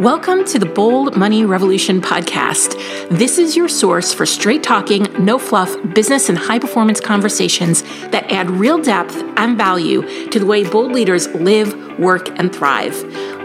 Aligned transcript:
Welcome 0.00 0.46
to 0.46 0.58
the 0.58 0.64
Bold 0.64 1.14
Money 1.14 1.44
Revolution 1.44 2.00
podcast. 2.00 2.72
This 3.10 3.36
is 3.36 3.54
your 3.54 3.68
source 3.68 4.14
for 4.14 4.24
straight 4.24 4.62
talking, 4.62 5.02
no 5.22 5.38
fluff 5.38 5.76
business 5.94 6.30
and 6.30 6.38
high 6.38 6.58
performance 6.58 7.00
conversations 7.00 7.82
that 8.08 8.24
add 8.32 8.50
real 8.50 8.80
depth 8.80 9.14
and 9.36 9.58
value 9.58 10.30
to 10.30 10.38
the 10.38 10.46
way 10.46 10.64
bold 10.64 10.92
leaders 10.92 11.28
live, 11.34 11.98
work, 11.98 12.30
and 12.38 12.50
thrive. 12.50 12.94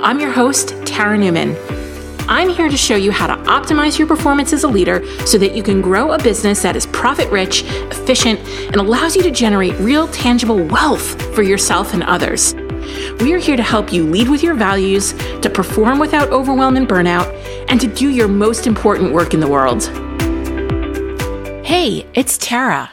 I'm 0.01 0.21
your 0.21 0.31
host, 0.31 0.69
Tara 0.85 1.17
Newman. 1.17 1.57
I'm 2.29 2.47
here 2.47 2.69
to 2.69 2.77
show 2.77 2.95
you 2.95 3.11
how 3.11 3.27
to 3.27 3.35
optimize 3.49 3.99
your 3.99 4.07
performance 4.07 4.53
as 4.53 4.63
a 4.63 4.69
leader 4.69 5.05
so 5.25 5.37
that 5.37 5.57
you 5.57 5.61
can 5.61 5.81
grow 5.81 6.13
a 6.13 6.17
business 6.17 6.61
that 6.61 6.77
is 6.77 6.85
profit 6.85 7.29
rich, 7.33 7.63
efficient, 7.65 8.39
and 8.67 8.77
allows 8.77 9.13
you 9.17 9.23
to 9.23 9.31
generate 9.31 9.77
real, 9.79 10.07
tangible 10.07 10.63
wealth 10.63 11.21
for 11.35 11.43
yourself 11.43 11.93
and 11.93 12.03
others. 12.03 12.55
We 13.19 13.33
are 13.33 13.37
here 13.37 13.57
to 13.57 13.63
help 13.63 13.91
you 13.91 14.03
lead 14.05 14.29
with 14.29 14.43
your 14.43 14.55
values, 14.55 15.13
to 15.41 15.49
perform 15.49 15.99
without 15.99 16.29
overwhelm 16.29 16.77
and 16.77 16.87
burnout, 16.87 17.27
and 17.69 17.79
to 17.81 17.87
do 17.87 18.09
your 18.09 18.27
most 18.27 18.67
important 18.67 19.13
work 19.13 19.33
in 19.33 19.39
the 19.39 19.47
world. 19.47 19.83
Hey, 21.65 22.05
it's 22.13 22.37
Tara, 22.37 22.91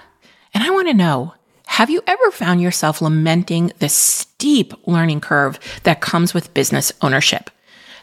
and 0.55 0.65
I 0.65 0.71
want 0.71 0.89
to 0.89 0.95
know 0.95 1.35
have 1.67 1.89
you 1.89 2.03
ever 2.07 2.31
found 2.31 2.61
yourself 2.61 3.01
lamenting 3.01 3.73
the 3.79 3.89
steep 3.89 4.75
learning 4.87 5.23
curve 5.23 5.59
that 5.85 6.03
comes 6.03 6.35
with 6.35 6.53
business 6.53 6.93
ownership? 7.01 7.49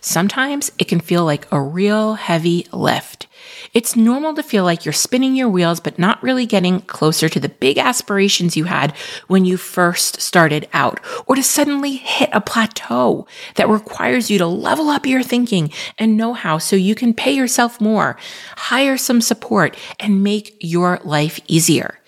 Sometimes 0.01 0.71
it 0.79 0.87
can 0.87 0.99
feel 0.99 1.25
like 1.25 1.47
a 1.51 1.61
real 1.61 2.15
heavy 2.15 2.67
lift. 2.71 3.27
It's 3.73 3.95
normal 3.95 4.33
to 4.35 4.43
feel 4.43 4.63
like 4.63 4.85
you're 4.85 4.93
spinning 4.93 5.35
your 5.35 5.49
wheels, 5.49 5.79
but 5.79 5.99
not 5.99 6.21
really 6.23 6.45
getting 6.45 6.81
closer 6.81 7.29
to 7.29 7.39
the 7.39 7.49
big 7.49 7.77
aspirations 7.77 8.57
you 8.57 8.65
had 8.65 8.95
when 9.27 9.45
you 9.45 9.57
first 9.57 10.21
started 10.21 10.67
out, 10.73 10.99
or 11.27 11.35
to 11.35 11.43
suddenly 11.43 11.95
hit 11.95 12.29
a 12.33 12.41
plateau 12.41 13.27
that 13.55 13.69
requires 13.69 14.29
you 14.29 14.37
to 14.37 14.47
level 14.47 14.89
up 14.89 15.05
your 15.05 15.23
thinking 15.23 15.71
and 15.97 16.17
know 16.17 16.33
how 16.33 16.57
so 16.57 16.75
you 16.75 16.95
can 16.95 17.13
pay 17.13 17.31
yourself 17.31 17.79
more, 17.79 18.17
hire 18.57 18.97
some 18.97 19.21
support, 19.21 19.77
and 19.99 20.23
make 20.23 20.55
your 20.59 20.99
life 21.03 21.39
easier 21.47 21.98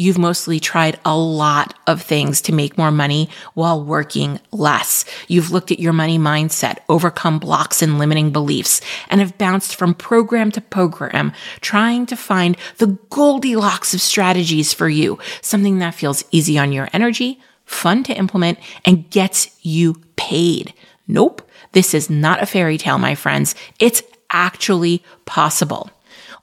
you've 0.00 0.18
mostly 0.18 0.58
tried 0.58 0.98
a 1.04 1.14
lot 1.14 1.74
of 1.86 2.00
things 2.00 2.40
to 2.40 2.54
make 2.54 2.78
more 2.78 2.90
money 2.90 3.28
while 3.52 3.84
working 3.84 4.40
less. 4.50 5.04
You've 5.28 5.50
looked 5.50 5.70
at 5.70 5.78
your 5.78 5.92
money 5.92 6.18
mindset, 6.18 6.78
overcome 6.88 7.38
blocks 7.38 7.82
and 7.82 7.98
limiting 7.98 8.30
beliefs, 8.30 8.80
and 9.10 9.20
have 9.20 9.36
bounced 9.36 9.76
from 9.76 9.92
program 9.92 10.50
to 10.52 10.60
program, 10.62 11.32
trying 11.60 12.06
to 12.06 12.16
find 12.16 12.56
the 12.78 12.98
Goldilocks 13.10 13.92
of 13.92 14.00
strategies 14.00 14.72
for 14.72 14.88
you, 14.88 15.18
something 15.42 15.80
that 15.80 15.94
feels 15.94 16.24
easy 16.30 16.56
on 16.56 16.72
your 16.72 16.88
energy, 16.94 17.38
fun 17.66 18.02
to 18.04 18.14
implement, 18.14 18.58
and 18.86 19.10
gets 19.10 19.54
you 19.62 20.00
paid. 20.16 20.72
Nope. 21.06 21.46
This 21.72 21.92
is 21.92 22.08
not 22.08 22.42
a 22.42 22.46
fairy 22.46 22.78
tale, 22.78 22.98
my 22.98 23.14
friends. 23.14 23.54
It's 23.78 24.02
actually 24.30 25.04
possible. 25.26 25.90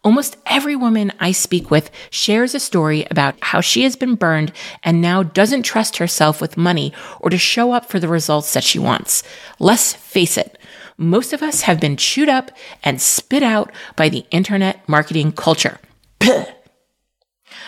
Almost 0.07 0.37
every 0.45 0.77
woman 0.77 1.11
I 1.19 1.33
speak 1.33 1.69
with 1.69 1.91
shares 2.09 2.55
a 2.55 2.61
story 2.61 3.05
about 3.11 3.35
how 3.41 3.59
she 3.59 3.83
has 3.83 3.97
been 3.97 4.15
burned 4.15 4.53
and 4.81 5.01
now 5.01 5.21
doesn't 5.21 5.63
trust 5.63 5.97
herself 5.97 6.39
with 6.39 6.55
money 6.55 6.93
or 7.19 7.29
to 7.29 7.37
show 7.37 7.73
up 7.73 7.89
for 7.89 7.99
the 7.99 8.07
results 8.07 8.53
that 8.53 8.63
she 8.63 8.79
wants. 8.79 9.21
Let's 9.59 9.91
face 9.91 10.37
it, 10.37 10.57
most 10.97 11.33
of 11.33 11.43
us 11.43 11.63
have 11.63 11.81
been 11.81 11.97
chewed 11.97 12.29
up 12.29 12.51
and 12.85 13.01
spit 13.01 13.43
out 13.43 13.69
by 13.97 14.07
the 14.07 14.25
internet 14.31 14.87
marketing 14.87 15.33
culture. 15.33 15.77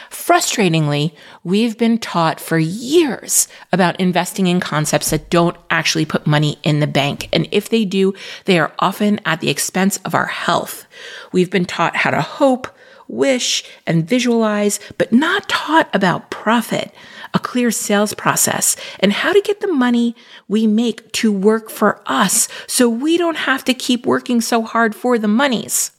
Frustratingly, 0.09 1.13
we've 1.43 1.77
been 1.77 1.97
taught 1.97 2.39
for 2.39 2.57
years 2.57 3.47
about 3.71 3.99
investing 3.99 4.47
in 4.47 4.59
concepts 4.59 5.11
that 5.11 5.29
don't 5.29 5.57
actually 5.69 6.05
put 6.05 6.25
money 6.25 6.57
in 6.63 6.79
the 6.79 6.87
bank. 6.87 7.29
And 7.31 7.47
if 7.51 7.69
they 7.69 7.85
do, 7.85 8.13
they 8.45 8.59
are 8.59 8.73
often 8.79 9.19
at 9.25 9.39
the 9.39 9.49
expense 9.49 9.97
of 9.97 10.15
our 10.15 10.25
health. 10.25 10.87
We've 11.31 11.51
been 11.51 11.65
taught 11.65 11.95
how 11.95 12.09
to 12.11 12.21
hope, 12.21 12.67
wish, 13.07 13.63
and 13.85 14.07
visualize, 14.07 14.79
but 14.97 15.11
not 15.11 15.47
taught 15.47 15.89
about 15.93 16.31
profit, 16.31 16.91
a 17.33 17.39
clear 17.39 17.69
sales 17.69 18.13
process, 18.13 18.75
and 18.99 19.13
how 19.13 19.31
to 19.33 19.41
get 19.41 19.61
the 19.61 19.71
money 19.71 20.15
we 20.47 20.65
make 20.65 21.11
to 21.13 21.31
work 21.31 21.69
for 21.69 22.01
us 22.07 22.47
so 22.65 22.89
we 22.89 23.17
don't 23.17 23.37
have 23.37 23.63
to 23.65 23.73
keep 23.73 24.05
working 24.05 24.41
so 24.41 24.63
hard 24.63 24.95
for 24.95 25.19
the 25.19 25.27
monies. 25.27 25.91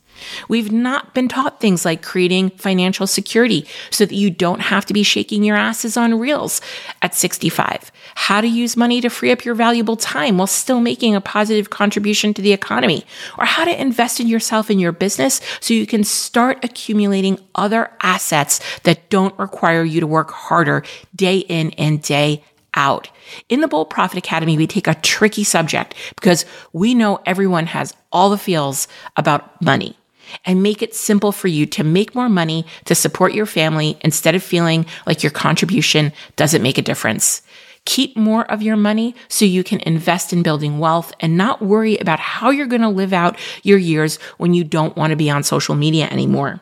We've 0.49 0.73
not 0.73 1.15
been 1.15 1.29
taught 1.29 1.61
things 1.61 1.85
like 1.85 2.03
creating 2.03 2.51
financial 2.51 3.07
security 3.07 3.67
so 3.91 4.07
that 4.07 4.15
you 4.15 4.31
don't 4.31 4.61
have 4.61 4.87
to 4.87 4.95
be 4.95 5.03
shaking 5.03 5.45
your 5.45 5.57
asses 5.57 5.97
on 5.97 6.19
reels 6.19 6.61
at 7.03 7.15
65. 7.15 7.93
How 8.15 8.41
to 8.41 8.47
use 8.47 8.77
money 8.77 9.01
to 9.01 9.11
free 9.11 9.33
up 9.33 9.45
your 9.45 9.55
valuable 9.55 9.97
time 9.97 10.39
while 10.39 10.47
still 10.47 10.81
making 10.81 11.15
a 11.15 11.21
positive 11.21 11.71
contribution 11.71 12.35
to 12.35 12.43
the 12.43 12.53
economy. 12.53 13.05
Or 13.39 13.45
how 13.45 13.65
to 13.65 13.81
invest 13.81 14.21
in 14.21 14.29
yourself 14.29 14.71
and 14.71 14.81
your 14.81 14.93
business 14.93 15.41
so 15.61 15.75
you 15.75 15.87
can 15.87 16.05
start 16.05 16.65
accumulating 16.65 17.39
other 17.55 17.91
assets 18.03 18.61
that 18.83 19.09
don't 19.11 19.39
require 19.39 19.85
you 19.85 20.01
to 20.01 20.07
work 20.07 20.31
harder 20.31 20.83
day 21.15 21.39
in 21.39 21.71
and 21.73 22.03
day 22.03 22.43
out. 22.75 23.11
In 23.49 23.61
the 23.61 23.69
Bold 23.69 23.91
Profit 23.91 24.19
Academy, 24.19 24.57
we 24.57 24.67
take 24.67 24.87
a 24.87 24.95
tricky 24.95 25.45
subject 25.45 25.95
because 26.17 26.45
we 26.73 26.95
know 26.95 27.21
everyone 27.27 27.67
has 27.67 27.95
all 28.13 28.31
the 28.31 28.39
feels 28.39 28.89
about 29.17 29.61
money 29.63 29.97
and 30.45 30.63
make 30.63 30.83
it 30.83 30.95
simple 30.95 31.33
for 31.33 31.49
you 31.49 31.67
to 31.67 31.85
make 31.85 32.15
more 32.15 32.29
money 32.29 32.67
to 32.85 32.95
support 32.95 33.35
your 33.35 33.47
family 33.47 33.99
instead 34.03 34.35
of 34.35 34.43
feeling 34.43 34.87
like 35.07 35.23
your 35.23 35.31
contribution 35.31 36.13
doesn't 36.37 36.63
make 36.63 36.79
a 36.79 36.83
difference. 36.83 37.43
Keep 37.87 38.17
more 38.17 38.51
of 38.51 38.63
your 38.63 38.77
money 38.77 39.15
so 39.29 39.45
you 39.45 39.65
can 39.65 39.81
invest 39.81 40.33
in 40.33 40.43
building 40.43 40.79
wealth 40.79 41.13
and 41.21 41.37
not 41.37 41.63
worry 41.63 41.97
about 41.97 42.21
how 42.21 42.51
you're 42.51 42.67
going 42.67 42.83
to 42.83 42.89
live 42.89 43.13
out 43.13 43.39
your 43.63 43.79
years 43.79 44.17
when 44.37 44.55
you 44.55 44.65
don't 44.65 44.97
want 44.97 45.11
to 45.11 45.17
be 45.17 45.31
on 45.31 45.43
social 45.43 45.75
media 45.75 46.07
anymore. 46.11 46.61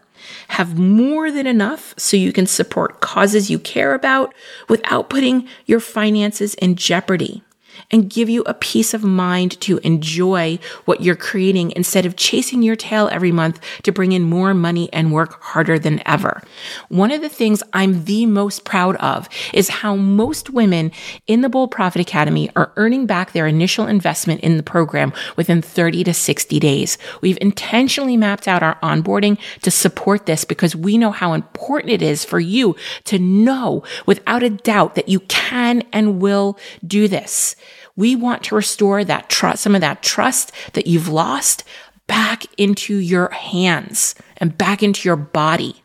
Have 0.49 0.79
more 0.79 1.31
than 1.31 1.47
enough 1.47 1.95
so 1.97 2.17
you 2.17 2.33
can 2.33 2.47
support 2.47 3.01
causes 3.01 3.51
you 3.51 3.59
care 3.59 3.95
about 3.95 4.35
without 4.69 5.11
putting 5.11 5.49
your 5.67 5.81
finances 5.81 6.55
in 6.55 6.77
jeopardy 6.77 7.43
and 7.91 8.11
give 8.11 8.29
you 8.29 8.43
a 8.43 8.55
peace 8.55 8.93
of 8.93 9.03
mind 9.03 9.61
to 9.61 9.79
enjoy 9.79 10.59
what 10.85 11.01
you're 11.01 11.17
creating 11.17 11.73
instead 11.75 12.05
of 12.05 12.17
chasing 12.17 12.63
your 12.63 12.77
tail 12.77 13.09
every 13.11 13.33
month 13.33 13.61
to 13.83 13.93
bring 13.93 14.13
in 14.13 14.23
more 14.23 14.53
money 14.55 14.93
and 14.93 15.13
work 15.13 15.43
harder 15.43 15.79
than 15.79 16.03
ever. 16.07 16.43
One 16.89 17.11
of 17.11 17.23
the 17.23 17.29
things 17.29 17.63
I'm 17.73 18.05
the 18.05 18.27
most 18.27 18.65
proud 18.65 18.97
of 18.97 19.29
is 19.55 19.69
how 19.69 19.97
most 19.97 20.51
women 20.51 20.93
in 21.27 21.41
the 21.41 21.49
Bold 21.49 21.71
Profit 21.71 22.01
Academy 22.01 22.51
are 22.55 22.73
earning 22.77 23.07
back 23.07 23.33
their 23.33 23.47
initial 23.47 23.87
investment 23.87 24.41
in 24.41 24.57
the 24.57 24.63
program 24.63 25.13
within 25.37 25.63
30 25.63 26.05
to 26.05 26.15
60 26.15 26.61
days. 26.61 26.99
We've 27.21 27.39
intentionally 27.41 28.17
mapped 28.17 28.47
out 28.47 28.63
our 28.63 28.79
onboarding 28.81 29.39
to 29.63 29.71
support 29.71 30.27
this 30.27 30.45
because 30.45 30.77
we 30.77 30.99
know 30.99 31.11
how 31.11 31.33
important 31.33 31.93
it 31.93 32.03
is 32.03 32.25
for 32.25 32.41
you 32.41 32.77
to 33.05 33.19
know 33.19 33.83
without 34.05 34.43
a 34.43 34.51
doubt 34.51 34.95
that 34.95 35.09
you 35.09 35.21
can 35.21 35.83
and 35.93 36.21
will 36.21 36.59
do 36.87 37.09
this. 37.09 37.57
We 37.99 38.15
want 38.15 38.45
to 38.45 38.55
restore 38.55 39.03
that 39.03 39.29
trust, 39.29 39.65
some 39.65 39.75
of 39.75 39.81
that 39.81 40.05
trust 40.05 40.53
that 40.75 40.87
you've 40.87 41.09
lost 41.09 41.65
back 42.07 42.45
into 42.57 42.95
your 42.95 43.29
hands 43.31 44.15
and 44.37 44.57
back 44.57 44.85
into 44.85 45.09
your 45.09 45.17
body. 45.17 45.83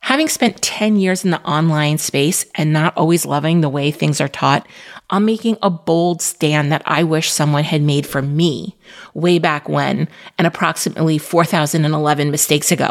Having 0.00 0.26
spent 0.26 0.60
10 0.60 0.96
years 0.96 1.24
in 1.24 1.30
the 1.30 1.40
online 1.42 1.98
space 1.98 2.44
and 2.56 2.72
not 2.72 2.96
always 2.96 3.24
loving 3.24 3.60
the 3.60 3.68
way 3.68 3.92
things 3.92 4.20
are 4.20 4.26
taught, 4.26 4.66
I'm 5.08 5.24
making 5.24 5.56
a 5.62 5.70
bold 5.70 6.20
stand 6.20 6.72
that 6.72 6.82
I 6.84 7.04
wish 7.04 7.30
someone 7.30 7.62
had 7.62 7.80
made 7.80 8.08
for 8.08 8.20
me 8.20 8.76
way 9.14 9.38
back 9.38 9.68
when 9.68 10.08
and 10.36 10.48
approximately 10.48 11.18
4,011 11.18 12.32
mistakes 12.32 12.72
ago. 12.72 12.90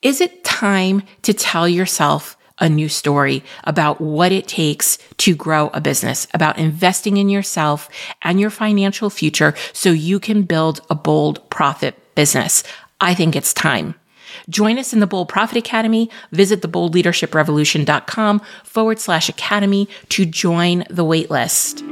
Is 0.00 0.20
it 0.20 0.44
time 0.44 1.02
to 1.22 1.34
tell 1.34 1.68
yourself 1.68 2.33
a 2.58 2.68
new 2.68 2.88
story 2.88 3.42
about 3.64 4.00
what 4.00 4.32
it 4.32 4.46
takes 4.46 4.98
to 5.18 5.34
grow 5.34 5.68
a 5.68 5.80
business, 5.80 6.26
about 6.34 6.58
investing 6.58 7.16
in 7.16 7.28
yourself 7.28 7.88
and 8.22 8.40
your 8.40 8.50
financial 8.50 9.10
future 9.10 9.54
so 9.72 9.90
you 9.90 10.20
can 10.20 10.42
build 10.42 10.80
a 10.88 10.94
bold 10.94 11.48
profit 11.50 11.96
business. 12.14 12.62
I 13.00 13.14
think 13.14 13.34
it's 13.34 13.52
time. 13.52 13.94
Join 14.48 14.78
us 14.78 14.92
in 14.92 15.00
the 15.00 15.06
Bold 15.06 15.28
Profit 15.28 15.56
Academy. 15.56 16.10
Visit 16.32 16.60
theboldleadership.revolution.com 16.60 18.42
forward 18.64 18.98
slash 18.98 19.28
academy 19.28 19.88
to 20.10 20.24
join 20.24 20.84
the 20.90 21.04
waitlist. 21.04 21.82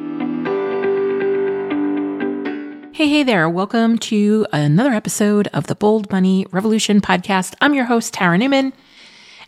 Hey, 2.95 3.09
hey 3.09 3.23
there. 3.23 3.49
Welcome 3.49 3.99
to 3.99 4.47
another 4.53 4.93
episode 4.93 5.49
of 5.49 5.67
the 5.67 5.75
Bold 5.75 6.11
Money 6.13 6.47
Revolution 6.51 7.01
podcast. 7.01 7.55
I'm 7.61 7.75
your 7.75 7.87
host, 7.87 8.13
Tara 8.15 8.39
Newman. 8.39 8.73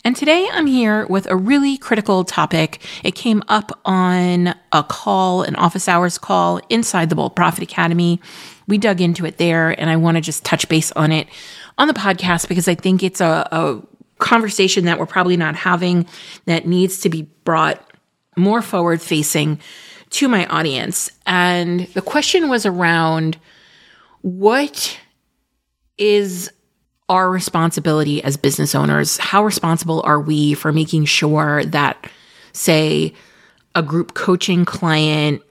And 0.06 0.14
today 0.14 0.46
I'm 0.52 0.66
here 0.66 1.06
with 1.06 1.26
a 1.30 1.36
really 1.36 1.78
critical 1.78 2.24
topic. 2.24 2.82
It 3.02 3.14
came 3.14 3.42
up 3.48 3.80
on 3.86 4.54
a 4.70 4.82
call, 4.82 5.42
an 5.42 5.56
office 5.56 5.88
hours 5.88 6.18
call 6.18 6.60
inside 6.68 7.08
the 7.08 7.14
Bold 7.14 7.34
Profit 7.34 7.62
Academy. 7.62 8.20
We 8.68 8.76
dug 8.76 9.00
into 9.00 9.24
it 9.24 9.38
there, 9.38 9.70
and 9.80 9.88
I 9.88 9.96
want 9.96 10.18
to 10.18 10.20
just 10.20 10.44
touch 10.44 10.68
base 10.68 10.92
on 10.92 11.10
it 11.10 11.26
on 11.78 11.88
the 11.88 11.94
podcast 11.94 12.48
because 12.48 12.68
I 12.68 12.74
think 12.74 13.02
it's 13.02 13.22
a, 13.22 13.48
a 13.50 13.82
conversation 14.18 14.84
that 14.84 14.98
we're 14.98 15.06
probably 15.06 15.38
not 15.38 15.56
having 15.56 16.06
that 16.44 16.66
needs 16.66 17.00
to 17.00 17.08
be 17.08 17.22
brought 17.44 17.82
more 18.36 18.60
forward 18.60 19.00
facing 19.00 19.58
to 20.10 20.28
my 20.28 20.44
audience. 20.46 21.10
And 21.24 21.86
the 21.94 22.02
question 22.02 22.50
was 22.50 22.66
around 22.66 23.38
what 24.20 25.00
is 25.96 26.50
our 27.08 27.30
responsibility 27.30 28.22
as 28.22 28.36
business 28.36 28.74
owners? 28.74 29.18
How 29.18 29.44
responsible 29.44 30.02
are 30.04 30.20
we 30.20 30.54
for 30.54 30.72
making 30.72 31.04
sure 31.04 31.64
that, 31.66 32.08
say, 32.52 33.12
a 33.74 33.82
group 33.82 34.14
coaching 34.14 34.64
client 34.64 35.42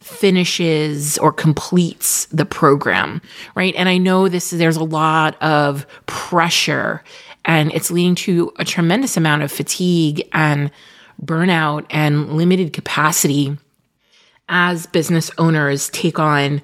finishes 0.00 1.18
or 1.18 1.30
completes 1.32 2.24
the 2.26 2.46
program, 2.46 3.20
right? 3.54 3.74
And 3.76 3.88
I 3.88 3.98
know 3.98 4.28
this 4.28 4.50
there's 4.50 4.76
a 4.76 4.84
lot 4.84 5.40
of 5.42 5.86
pressure 6.06 7.04
and 7.44 7.72
it's 7.72 7.90
leading 7.90 8.14
to 8.14 8.52
a 8.58 8.64
tremendous 8.64 9.16
amount 9.16 9.42
of 9.42 9.52
fatigue 9.52 10.26
and 10.32 10.70
burnout 11.22 11.84
and 11.90 12.32
limited 12.34 12.72
capacity 12.72 13.56
as 14.48 14.86
business 14.86 15.30
owners 15.38 15.90
take 15.90 16.18
on 16.18 16.62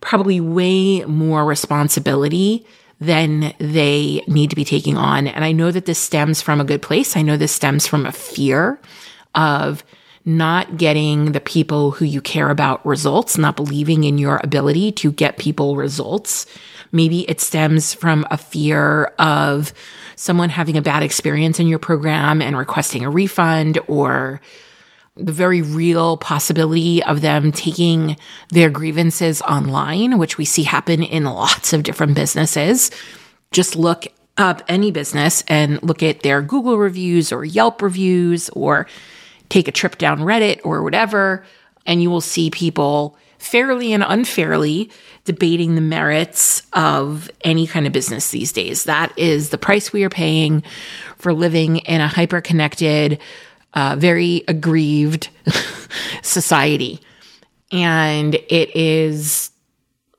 probably 0.00 0.40
way 0.40 1.04
more 1.04 1.44
responsibility 1.44 2.66
than 3.00 3.54
they 3.58 4.22
need 4.28 4.50
to 4.50 4.56
be 4.56 4.64
taking 4.64 4.96
on. 4.96 5.26
And 5.26 5.44
I 5.44 5.52
know 5.52 5.70
that 5.70 5.86
this 5.86 5.98
stems 5.98 6.42
from 6.42 6.60
a 6.60 6.64
good 6.64 6.82
place. 6.82 7.16
I 7.16 7.22
know 7.22 7.36
this 7.36 7.52
stems 7.52 7.86
from 7.86 8.04
a 8.04 8.12
fear 8.12 8.78
of 9.34 9.82
not 10.26 10.76
getting 10.76 11.32
the 11.32 11.40
people 11.40 11.92
who 11.92 12.04
you 12.04 12.20
care 12.20 12.50
about 12.50 12.84
results, 12.84 13.38
not 13.38 13.56
believing 13.56 14.04
in 14.04 14.18
your 14.18 14.38
ability 14.44 14.92
to 14.92 15.12
get 15.12 15.38
people 15.38 15.76
results. 15.76 16.44
Maybe 16.92 17.20
it 17.22 17.40
stems 17.40 17.94
from 17.94 18.26
a 18.30 18.36
fear 18.36 19.06
of 19.18 19.72
someone 20.16 20.50
having 20.50 20.76
a 20.76 20.82
bad 20.82 21.02
experience 21.02 21.58
in 21.58 21.68
your 21.68 21.78
program 21.78 22.42
and 22.42 22.58
requesting 22.58 23.02
a 23.02 23.10
refund 23.10 23.78
or 23.88 24.42
the 25.20 25.32
very 25.32 25.62
real 25.62 26.16
possibility 26.16 27.02
of 27.02 27.20
them 27.20 27.52
taking 27.52 28.16
their 28.48 28.70
grievances 28.70 29.42
online, 29.42 30.18
which 30.18 30.38
we 30.38 30.44
see 30.44 30.62
happen 30.62 31.02
in 31.02 31.24
lots 31.24 31.72
of 31.72 31.82
different 31.82 32.14
businesses. 32.14 32.90
Just 33.52 33.76
look 33.76 34.06
up 34.36 34.62
any 34.68 34.90
business 34.90 35.44
and 35.48 35.82
look 35.82 36.02
at 36.02 36.20
their 36.20 36.40
Google 36.40 36.78
reviews 36.78 37.32
or 37.32 37.44
Yelp 37.44 37.82
reviews 37.82 38.48
or 38.50 38.86
take 39.48 39.68
a 39.68 39.72
trip 39.72 39.98
down 39.98 40.20
Reddit 40.20 40.60
or 40.64 40.82
whatever, 40.82 41.44
and 41.86 42.02
you 42.02 42.10
will 42.10 42.20
see 42.20 42.50
people 42.50 43.16
fairly 43.38 43.92
and 43.92 44.04
unfairly 44.06 44.90
debating 45.24 45.74
the 45.74 45.80
merits 45.80 46.62
of 46.72 47.30
any 47.42 47.66
kind 47.66 47.86
of 47.86 47.92
business 47.92 48.30
these 48.30 48.52
days. 48.52 48.84
That 48.84 49.18
is 49.18 49.50
the 49.50 49.58
price 49.58 49.92
we 49.92 50.04
are 50.04 50.10
paying 50.10 50.62
for 51.16 51.32
living 51.32 51.78
in 51.78 52.00
a 52.00 52.08
hyper 52.08 52.40
connected, 52.40 53.18
uh, 53.74 53.96
very 53.98 54.44
aggrieved 54.48 55.28
society. 56.22 57.00
And 57.72 58.34
it 58.34 58.74
is 58.74 59.50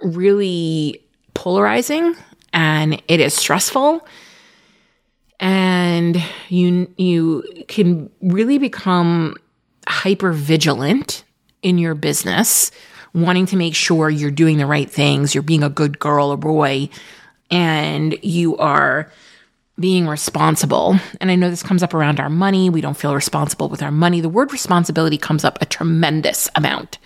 really 0.02 1.04
polarizing 1.34 2.16
and 2.54 3.02
it 3.08 3.20
is 3.20 3.34
stressful 3.34 4.06
and 5.40 6.24
you 6.50 6.92
you 6.98 7.44
can 7.68 8.10
really 8.22 8.58
become 8.58 9.36
hyper 9.88 10.32
vigilant 10.32 11.24
in 11.62 11.78
your 11.78 11.96
business 11.96 12.72
wanting 13.14 13.46
to 13.48 13.58
make 13.58 13.76
sure 13.76 14.10
you're 14.10 14.32
doing 14.32 14.58
the 14.58 14.66
right 14.66 14.90
things 14.90 15.34
you're 15.34 15.42
being 15.42 15.64
a 15.64 15.70
good 15.70 16.00
girl 16.00 16.30
or 16.30 16.38
boy 16.38 16.90
and 17.50 18.18
you 18.24 18.56
are 18.58 19.12
being 19.80 20.08
responsible 20.08 20.98
and 21.20 21.32
i 21.32 21.36
know 21.36 21.50
this 21.50 21.64
comes 21.64 21.84
up 21.84 21.94
around 21.94 22.20
our 22.20 22.30
money 22.30 22.70
we 22.70 22.82
don't 22.82 22.98
feel 22.98 23.16
responsible 23.16 23.70
with 23.70 23.82
our 23.82 23.92
money 23.92 24.22
the 24.22 24.30
word 24.30 24.52
responsibility 24.52 25.18
comes 25.18 25.44
up 25.44 25.58
a 25.62 25.66
tremendous 25.66 26.50
amount 26.56 26.98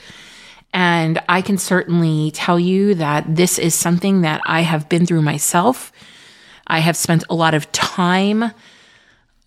and 0.73 1.21
i 1.29 1.41
can 1.41 1.57
certainly 1.57 2.31
tell 2.31 2.59
you 2.59 2.95
that 2.95 3.23
this 3.35 3.57
is 3.59 3.73
something 3.73 4.21
that 4.21 4.41
i 4.45 4.62
have 4.62 4.89
been 4.89 5.06
through 5.06 5.21
myself 5.21 5.91
I 6.67 6.79
have 6.79 6.97
spent 6.97 7.23
a 7.29 7.35
lot 7.35 7.53
of 7.53 7.71
time 7.71 8.51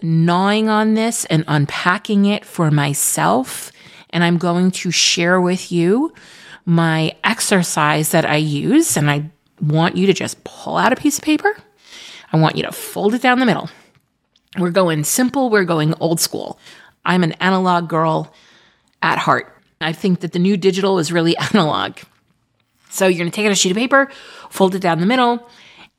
gnawing 0.01 0.69
on 0.69 0.95
this 0.95 1.25
and 1.27 1.45
unpacking 1.49 2.27
it 2.27 2.45
for 2.45 2.71
myself. 2.71 3.73
And 4.11 4.23
I'm 4.23 4.39
going 4.39 4.71
to 4.73 4.91
share 4.91 5.41
with 5.41 5.73
you 5.73 6.13
my 6.65 7.17
exercise 7.25 8.11
that 8.11 8.25
I 8.25 8.37
use. 8.37 8.97
And 8.97 9.11
I 9.11 9.31
want 9.61 9.97
you 9.97 10.07
to 10.07 10.13
just 10.13 10.43
pull 10.45 10.77
out 10.77 10.93
a 10.93 10.97
piece 10.97 11.19
of 11.19 11.25
paper. 11.25 11.57
I 12.33 12.37
want 12.37 12.57
you 12.57 12.63
to 12.65 12.73
fold 12.73 13.15
it 13.15 13.23
down 13.23 13.39
the 13.39 13.47
middle. 13.47 13.71
We're 14.59 14.71
going 14.71 15.05
simple, 15.05 15.51
we're 15.51 15.65
going 15.65 15.95
old 16.01 16.21
school. 16.21 16.59
I'm 17.05 17.23
an 17.23 17.33
analog 17.33 17.89
girl 17.89 18.33
at 19.03 19.19
heart. 19.19 19.55
I 19.81 19.93
think 19.93 20.21
that 20.21 20.33
the 20.33 20.39
new 20.39 20.57
digital 20.57 20.99
is 20.99 21.13
really 21.13 21.37
analog. 21.55 21.99
So 22.91 23.07
you're 23.07 23.19
going 23.19 23.31
to 23.31 23.35
take 23.35 23.47
out 23.47 23.53
a 23.53 23.55
sheet 23.55 23.71
of 23.71 23.77
paper, 23.77 24.11
fold 24.51 24.75
it 24.75 24.81
down 24.81 25.01
the 25.01 25.07
middle, 25.07 25.49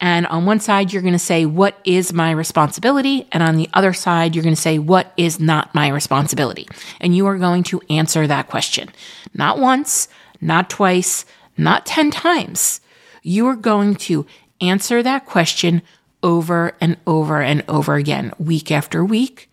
and 0.01 0.25
on 0.27 0.45
one 0.45 0.61
side, 0.61 0.93
you're 0.93 1.01
going 1.01 1.13
to 1.13 1.19
say, 1.19 1.45
What 1.45 1.77
is 1.83 2.13
my 2.13 2.31
responsibility? 2.31 3.27
And 3.31 3.43
on 3.43 3.57
the 3.57 3.69
other 3.73 3.91
side, 3.91 4.33
you're 4.33 4.43
going 4.43 4.55
to 4.55 4.61
say, 4.61 4.79
What 4.79 5.11
is 5.17 5.39
not 5.39 5.75
my 5.75 5.89
responsibility? 5.89 6.67
And 7.01 7.15
you 7.15 7.27
are 7.27 7.37
going 7.37 7.63
to 7.63 7.81
answer 7.89 8.25
that 8.25 8.47
question. 8.47 8.89
Not 9.33 9.59
once, 9.59 10.07
not 10.39 10.69
twice, 10.69 11.25
not 11.57 11.85
10 11.85 12.11
times. 12.11 12.79
You 13.23 13.47
are 13.47 13.55
going 13.55 13.95
to 13.95 14.25
answer 14.61 15.03
that 15.03 15.25
question 15.25 15.81
over 16.23 16.75
and 16.81 16.97
over 17.07 17.41
and 17.41 17.63
over 17.67 17.95
again, 17.95 18.33
week 18.37 18.71
after 18.71 19.03
week, 19.03 19.49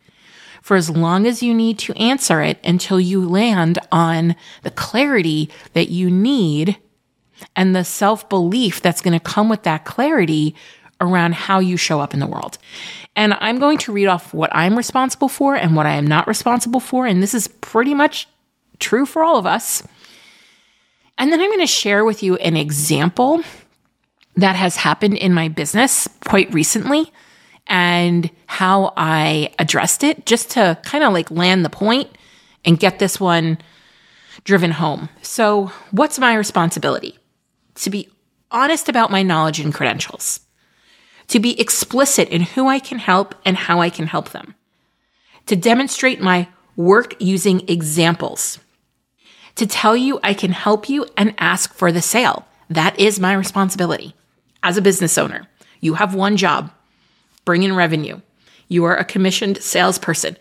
for 0.63 0.77
as 0.77 0.91
long 0.91 1.27
as 1.27 1.43
you 1.43 1.55
need 1.55 1.79
to 1.81 1.95
answer 1.95 2.43
it 2.43 2.59
until 2.65 2.99
you 2.99 3.27
land 3.27 3.79
on 3.93 4.35
the 4.63 4.71
clarity 4.71 5.49
that 5.75 5.89
you 5.89 6.11
need 6.11 6.77
and 7.55 7.75
the 7.75 7.85
self 7.85 8.29
belief 8.29 8.81
that's 8.81 9.01
going 9.01 9.19
to 9.19 9.25
come 9.25 9.49
with 9.49 9.63
that 9.63 9.85
clarity 9.85 10.55
around 11.01 11.35
how 11.35 11.59
you 11.59 11.77
show 11.77 12.01
up 12.01 12.15
in 12.15 12.21
the 12.21 12.27
world. 12.27 12.59
And 13.15 13.35
I'm 13.35 13.59
going 13.59 13.79
to 13.79 13.93
read 13.93 14.07
off 14.07 14.35
what 14.35 14.55
I'm 14.55 14.77
responsible 14.77 15.29
for 15.29 15.55
and 15.55 15.77
what 15.77 15.87
I 15.87 15.95
am 15.95 16.07
not 16.07 16.27
responsible 16.27 16.81
for. 16.81 17.07
And 17.07 17.23
this 17.23 17.35
is 17.35 17.49
pretty 17.49 17.95
much 17.95 18.29
true 18.79 19.07
for 19.07 19.23
all 19.23 19.39
of 19.39 19.47
us. 19.47 19.83
And 21.19 21.33
then 21.33 21.41
I'm 21.41 21.49
going 21.49 21.61
to 21.61 21.67
share 21.67 22.05
with 22.05 22.23
you 22.23 22.37
an 22.37 22.57
example 22.57 23.43
that 24.37 24.57
has 24.57 24.77
happened 24.77 25.17
in 25.17 25.33
my 25.33 25.49
business 25.49 26.09
quite 26.27 26.53
recently 26.53 27.13
and 27.67 28.31
how 28.47 28.93
I 28.97 29.53
addressed 29.59 30.05
it 30.05 30.27
just 30.27 30.51
to 30.53 30.79
kind 30.85 31.03
of 31.03 31.13
like 31.13 31.31
land 31.31 31.65
the 31.65 31.71
point 31.71 32.11
and 32.65 32.79
get 32.79 32.99
this 32.99 33.19
one 33.19 33.59
driven 34.45 34.71
home. 34.71 35.09
So, 35.23 35.73
what's 35.91 36.19
my 36.19 36.35
responsibility? 36.35 37.19
to 37.77 37.91
be 37.91 38.09
honest 38.51 38.89
about 38.89 39.11
my 39.11 39.23
knowledge 39.23 39.61
and 39.61 39.73
credentials, 39.73 40.41
to 41.29 41.39
be 41.39 41.59
explicit 41.61 42.29
in 42.29 42.43
who 42.43 42.67
I 42.67 42.79
can 42.79 42.99
help 42.99 43.35
and 43.45 43.57
how 43.57 43.81
I 43.81 43.91
can 43.91 44.07
help 44.07 44.31
them, 44.31 44.55
to 45.47 45.57
demonstrate 45.57 46.21
my 46.21 46.49
work 46.75 47.15
using 47.21 47.69
examples, 47.69 48.59
to 49.55 49.67
tell 49.67 49.97
you 49.97 50.21
I 50.23 50.35
can 50.35 50.53
help 50.53 50.89
you 50.89 51.07
and 51.17 51.35
ask 51.39 51.73
for 51.75 51.93
the 51.93 52.03
sale. 52.03 52.47
That 52.69 52.99
is 52.99 53.21
my 53.21 53.33
responsibility. 53.33 54.15
As 54.67 54.77
a 54.77 54.83
business 54.83 55.17
owner, 55.17 55.47
you 55.81 55.95
have 55.95 56.17
one 56.17 56.37
job 56.37 56.73
bring 57.45 57.63
in 57.63 57.77
revenue. 57.77 58.21
You 58.67 58.85
are 58.87 58.97
a 58.97 59.05
commissioned 59.05 59.63
salesperson. 59.63 60.37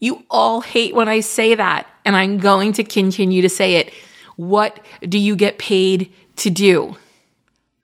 You 0.00 0.24
all 0.28 0.62
hate 0.62 0.96
when 0.96 1.08
I 1.08 1.20
say 1.20 1.54
that, 1.54 1.86
and 2.04 2.16
I'm 2.16 2.38
going 2.38 2.72
to 2.72 2.82
continue 2.82 3.40
to 3.40 3.48
say 3.48 3.76
it 3.76 3.94
what 4.34 4.84
do 5.08 5.16
you 5.16 5.36
get 5.36 5.58
paid 5.58 6.12
to 6.38 6.50
do? 6.50 6.96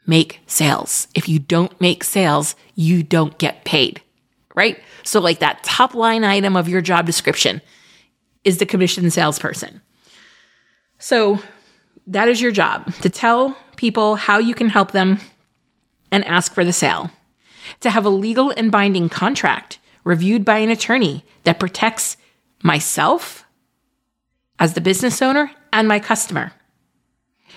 Make 0.04 0.40
sales. 0.49 1.06
If 1.14 1.28
you 1.28 1.38
don't 1.38 1.80
make 1.80 2.02
sales, 2.02 2.56
you 2.75 3.04
don't 3.04 3.38
get 3.38 3.64
paid, 3.64 4.02
right? 4.56 4.82
So, 5.04 5.20
like 5.20 5.38
that 5.38 5.62
top 5.62 5.94
line 5.94 6.25
item 6.25 6.56
of 6.56 6.68
your 6.68 6.80
job 6.80 7.06
description 7.06 7.62
is 8.42 8.58
the 8.58 8.66
commission 8.66 9.08
salesperson. 9.12 9.80
So, 10.99 11.40
that 12.10 12.28
is 12.28 12.40
your 12.40 12.50
job 12.50 12.92
to 12.96 13.08
tell 13.08 13.56
people 13.76 14.16
how 14.16 14.38
you 14.38 14.54
can 14.54 14.68
help 14.68 14.90
them 14.92 15.20
and 16.10 16.24
ask 16.24 16.52
for 16.52 16.64
the 16.64 16.72
sale. 16.72 17.10
To 17.80 17.90
have 17.90 18.04
a 18.04 18.10
legal 18.10 18.50
and 18.50 18.70
binding 18.70 19.08
contract 19.08 19.78
reviewed 20.02 20.44
by 20.44 20.58
an 20.58 20.70
attorney 20.70 21.24
that 21.44 21.60
protects 21.60 22.16
myself 22.62 23.44
as 24.58 24.74
the 24.74 24.80
business 24.80 25.22
owner 25.22 25.52
and 25.72 25.86
my 25.86 26.00
customer. 26.00 26.52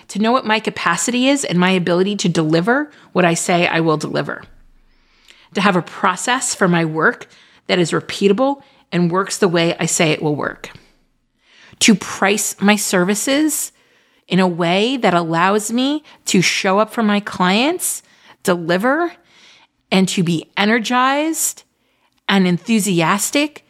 To 0.08 0.20
know 0.20 0.30
what 0.30 0.46
my 0.46 0.60
capacity 0.60 1.28
is 1.28 1.44
and 1.44 1.58
my 1.58 1.70
ability 1.70 2.16
to 2.16 2.28
deliver 2.28 2.90
what 3.12 3.24
I 3.24 3.34
say 3.34 3.66
I 3.66 3.80
will 3.80 3.96
deliver. 3.96 4.44
To 5.54 5.60
have 5.60 5.76
a 5.76 5.82
process 5.82 6.54
for 6.54 6.68
my 6.68 6.84
work 6.84 7.26
that 7.66 7.80
is 7.80 7.90
repeatable 7.90 8.62
and 8.92 9.10
works 9.10 9.38
the 9.38 9.48
way 9.48 9.76
I 9.78 9.86
say 9.86 10.12
it 10.12 10.22
will 10.22 10.36
work. 10.36 10.70
To 11.80 11.94
price 11.96 12.60
my 12.60 12.76
services 12.76 13.72
in 14.28 14.40
a 14.40 14.48
way 14.48 14.96
that 14.96 15.14
allows 15.14 15.70
me 15.72 16.02
to 16.26 16.40
show 16.40 16.78
up 16.78 16.90
for 16.90 17.02
my 17.02 17.20
clients, 17.20 18.02
deliver, 18.42 19.12
and 19.90 20.08
to 20.08 20.22
be 20.22 20.50
energized 20.56 21.62
and 22.28 22.46
enthusiastic 22.46 23.64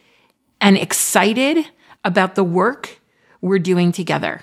and 0.61 0.77
excited 0.77 1.65
about 2.03 2.35
the 2.35 2.43
work 2.43 3.01
we're 3.41 3.59
doing 3.59 3.91
together. 3.91 4.41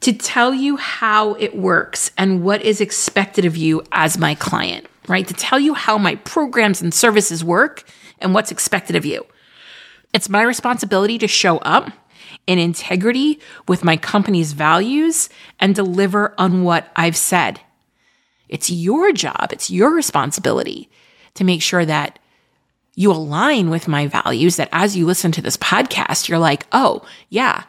to 0.00 0.12
tell 0.12 0.54
you 0.54 0.76
how 0.76 1.34
it 1.34 1.56
works 1.56 2.10
and 2.16 2.42
what 2.42 2.62
is 2.62 2.80
expected 2.80 3.44
of 3.44 3.56
you 3.56 3.82
as 3.92 4.18
my 4.18 4.34
client, 4.34 4.86
right? 5.08 5.28
To 5.28 5.34
tell 5.34 5.60
you 5.60 5.74
how 5.74 5.98
my 5.98 6.16
programs 6.16 6.80
and 6.80 6.92
services 6.92 7.44
work 7.44 7.84
and 8.18 8.34
what's 8.34 8.50
expected 8.50 8.96
of 8.96 9.04
you. 9.04 9.24
It's 10.12 10.28
my 10.28 10.42
responsibility 10.42 11.18
to 11.18 11.28
show 11.28 11.58
up 11.58 11.92
in 12.46 12.58
integrity 12.58 13.40
with 13.68 13.84
my 13.84 13.96
company's 13.96 14.52
values 14.52 15.28
and 15.58 15.74
deliver 15.74 16.34
on 16.38 16.62
what 16.62 16.90
I've 16.96 17.16
said. 17.16 17.60
It's 18.48 18.70
your 18.70 19.12
job, 19.12 19.48
it's 19.52 19.70
your 19.70 19.90
responsibility 19.90 20.90
to 21.34 21.44
make 21.44 21.62
sure 21.62 21.84
that 21.84 22.18
you 22.96 23.12
align 23.12 23.70
with 23.70 23.88
my 23.88 24.06
values, 24.06 24.56
that 24.56 24.68
as 24.72 24.96
you 24.96 25.06
listen 25.06 25.32
to 25.32 25.42
this 25.42 25.56
podcast, 25.56 26.28
you're 26.28 26.38
like, 26.38 26.66
oh, 26.72 27.02
yeah, 27.28 27.64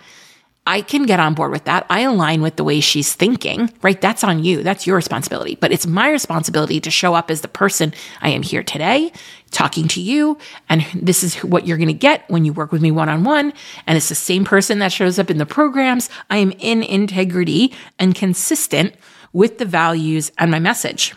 I 0.68 0.82
can 0.82 1.08
get 1.08 1.20
on 1.20 1.34
board 1.34 1.52
with 1.52 1.64
that. 1.66 1.88
I 1.90 2.02
align 2.02 2.44
with 2.44 2.56
the 2.56 2.64
way 2.64 2.82
she's 2.82 3.14
thinking, 3.14 3.74
right? 3.82 4.00
That's 4.00 4.24
on 4.24 4.44
you. 4.44 4.62
That's 4.62 4.86
your 4.86 4.96
responsibility. 4.96 5.56
But 5.56 5.72
it's 5.72 5.88
my 5.88 6.10
responsibility 6.10 6.80
to 6.82 6.92
show 6.92 7.16
up 7.16 7.32
as 7.32 7.42
the 7.42 7.48
person 7.48 7.94
I 8.22 8.30
am 8.30 8.44
here 8.44 8.62
today, 8.62 9.12
talking 9.50 9.88
to 9.90 10.02
you. 10.02 10.38
And 10.70 10.86
this 10.94 11.24
is 11.24 11.36
what 11.38 11.66
you're 11.66 11.78
going 11.78 11.88
to 11.88 11.94
get 11.94 12.30
when 12.30 12.46
you 12.46 12.54
work 12.54 12.72
with 12.72 12.82
me 12.82 12.92
one 12.92 13.10
on 13.10 13.24
one. 13.24 13.54
And 13.88 13.98
it's 13.98 14.10
the 14.10 14.16
same 14.16 14.46
person 14.46 14.78
that 14.80 14.92
shows 14.92 15.18
up 15.18 15.32
in 15.32 15.40
the 15.40 15.48
programs. 15.48 16.12
I 16.30 16.38
am 16.38 16.52
in 16.60 16.84
integrity 16.84 17.74
and 17.98 18.14
consistent 18.14 18.94
with 19.34 19.58
the 19.58 19.66
values 19.66 20.32
and 20.38 20.52
my 20.52 20.60
message. 20.60 21.16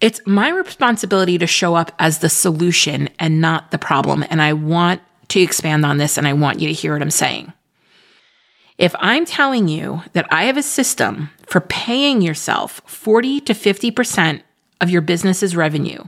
It's 0.00 0.20
my 0.24 0.50
responsibility 0.50 1.36
to 1.36 1.48
show 1.48 1.74
up 1.74 1.92
as 1.98 2.20
the 2.20 2.28
solution 2.28 3.08
and 3.18 3.40
not 3.40 3.72
the 3.72 3.78
problem. 3.78 4.24
And 4.30 4.40
I 4.40 4.52
want 4.52 5.02
to 5.28 5.40
expand 5.40 5.84
on 5.84 5.98
this 5.98 6.16
and 6.16 6.28
I 6.28 6.32
want 6.32 6.60
you 6.60 6.68
to 6.68 6.74
hear 6.74 6.92
what 6.92 7.02
I'm 7.02 7.10
saying. 7.10 7.52
If 8.80 8.94
I'm 8.98 9.26
telling 9.26 9.68
you 9.68 10.02
that 10.14 10.26
I 10.32 10.44
have 10.44 10.56
a 10.56 10.62
system 10.62 11.28
for 11.46 11.60
paying 11.60 12.22
yourself 12.22 12.80
40 12.86 13.42
to 13.42 13.52
50% 13.52 14.40
of 14.80 14.88
your 14.88 15.02
business's 15.02 15.54
revenue 15.54 16.02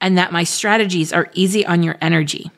and 0.00 0.18
that 0.18 0.32
my 0.32 0.42
strategies 0.42 1.12
are 1.12 1.30
easy 1.34 1.64
on 1.64 1.84
your 1.84 1.96
energy, 2.00 2.50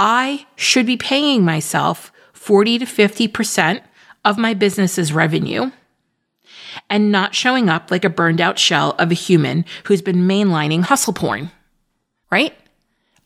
I 0.00 0.46
should 0.56 0.84
be 0.84 0.96
paying 0.96 1.44
myself 1.44 2.10
40 2.32 2.80
to 2.80 2.86
50% 2.86 3.82
of 4.24 4.36
my 4.36 4.52
business's 4.54 5.12
revenue 5.12 5.70
and 6.88 7.12
not 7.12 7.36
showing 7.36 7.68
up 7.68 7.92
like 7.92 8.04
a 8.04 8.10
burned 8.10 8.40
out 8.40 8.58
shell 8.58 8.96
of 8.98 9.12
a 9.12 9.14
human 9.14 9.64
who's 9.84 10.02
been 10.02 10.26
mainlining 10.26 10.82
hustle 10.82 11.12
porn, 11.12 11.52
right? 12.32 12.56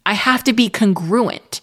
I 0.05 0.13
have 0.13 0.45
to 0.45 0.53
be 0.53 0.69
congruent. 0.69 1.63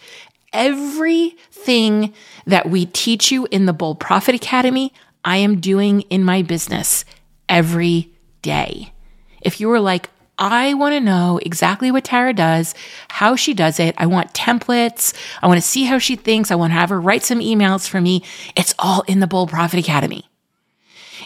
Everything 0.54 2.14
that 2.46 2.70
we 2.70 2.86
teach 2.88 3.32
you 3.32 3.48
in 3.52 3.66
the 3.66 3.74
Bold 3.74 4.00
Profit 4.00 4.36
Academy, 4.36 4.94
I 5.24 5.38
am 5.38 5.60
doing 5.60 6.02
in 6.02 6.24
my 6.24 6.42
business 6.42 7.06
every 7.48 8.12
day. 8.42 8.94
If 9.42 9.60
you 9.60 9.68
were 9.70 9.80
like, 9.80 10.10
I 10.38 10.74
want 10.74 10.94
to 10.94 11.00
know 11.00 11.40
exactly 11.44 11.92
what 11.92 12.04
Tara 12.04 12.34
does, 12.34 12.74
how 13.10 13.36
she 13.36 13.54
does 13.54 13.80
it. 13.80 13.94
I 13.98 14.08
want 14.08 14.34
templates. 14.34 15.14
I 15.42 15.48
want 15.48 15.60
to 15.60 15.68
see 15.68 15.84
how 15.84 16.00
she 16.00 16.16
thinks. 16.16 16.50
I 16.50 16.56
want 16.56 16.72
to 16.72 16.80
have 16.80 16.90
her 16.90 17.00
write 17.00 17.24
some 17.24 17.40
emails 17.40 17.88
for 17.88 18.02
me. 18.02 18.24
It's 18.56 18.74
all 18.80 19.02
in 19.02 19.20
the 19.20 19.28
Bold 19.28 19.52
Profit 19.52 19.80
Academy. 19.80 20.28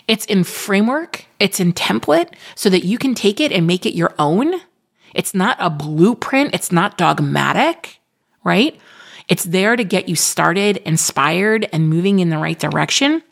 It's 0.07 0.25
in 0.25 0.43
framework, 0.43 1.25
it's 1.39 1.59
in 1.59 1.73
template 1.73 2.33
so 2.55 2.69
that 2.69 2.85
you 2.85 2.97
can 2.97 3.15
take 3.15 3.39
it 3.39 3.51
and 3.51 3.65
make 3.65 3.85
it 3.85 3.95
your 3.95 4.13
own. 4.19 4.53
It's 5.13 5.33
not 5.33 5.55
a 5.59 5.69
blueprint, 5.69 6.53
it's 6.53 6.71
not 6.71 6.97
dogmatic, 6.97 8.01
right? 8.43 8.77
It's 9.27 9.43
there 9.43 9.75
to 9.75 9.83
get 9.83 10.09
you 10.09 10.15
started, 10.15 10.77
inspired, 10.77 11.67
and 11.73 11.89
moving 11.89 12.19
in 12.19 12.29
the 12.29 12.37
right 12.37 12.59
direction. 12.59 13.23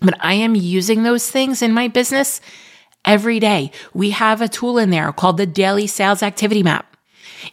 But 0.00 0.14
I 0.20 0.34
am 0.34 0.54
using 0.54 1.02
those 1.02 1.30
things 1.30 1.62
in 1.62 1.72
my 1.72 1.88
business 1.88 2.40
every 3.04 3.40
day. 3.40 3.70
We 3.92 4.10
have 4.10 4.40
a 4.40 4.48
tool 4.48 4.78
in 4.78 4.90
there 4.90 5.12
called 5.12 5.36
the 5.36 5.46
Daily 5.46 5.86
Sales 5.86 6.22
Activity 6.22 6.62
Map. 6.62 6.92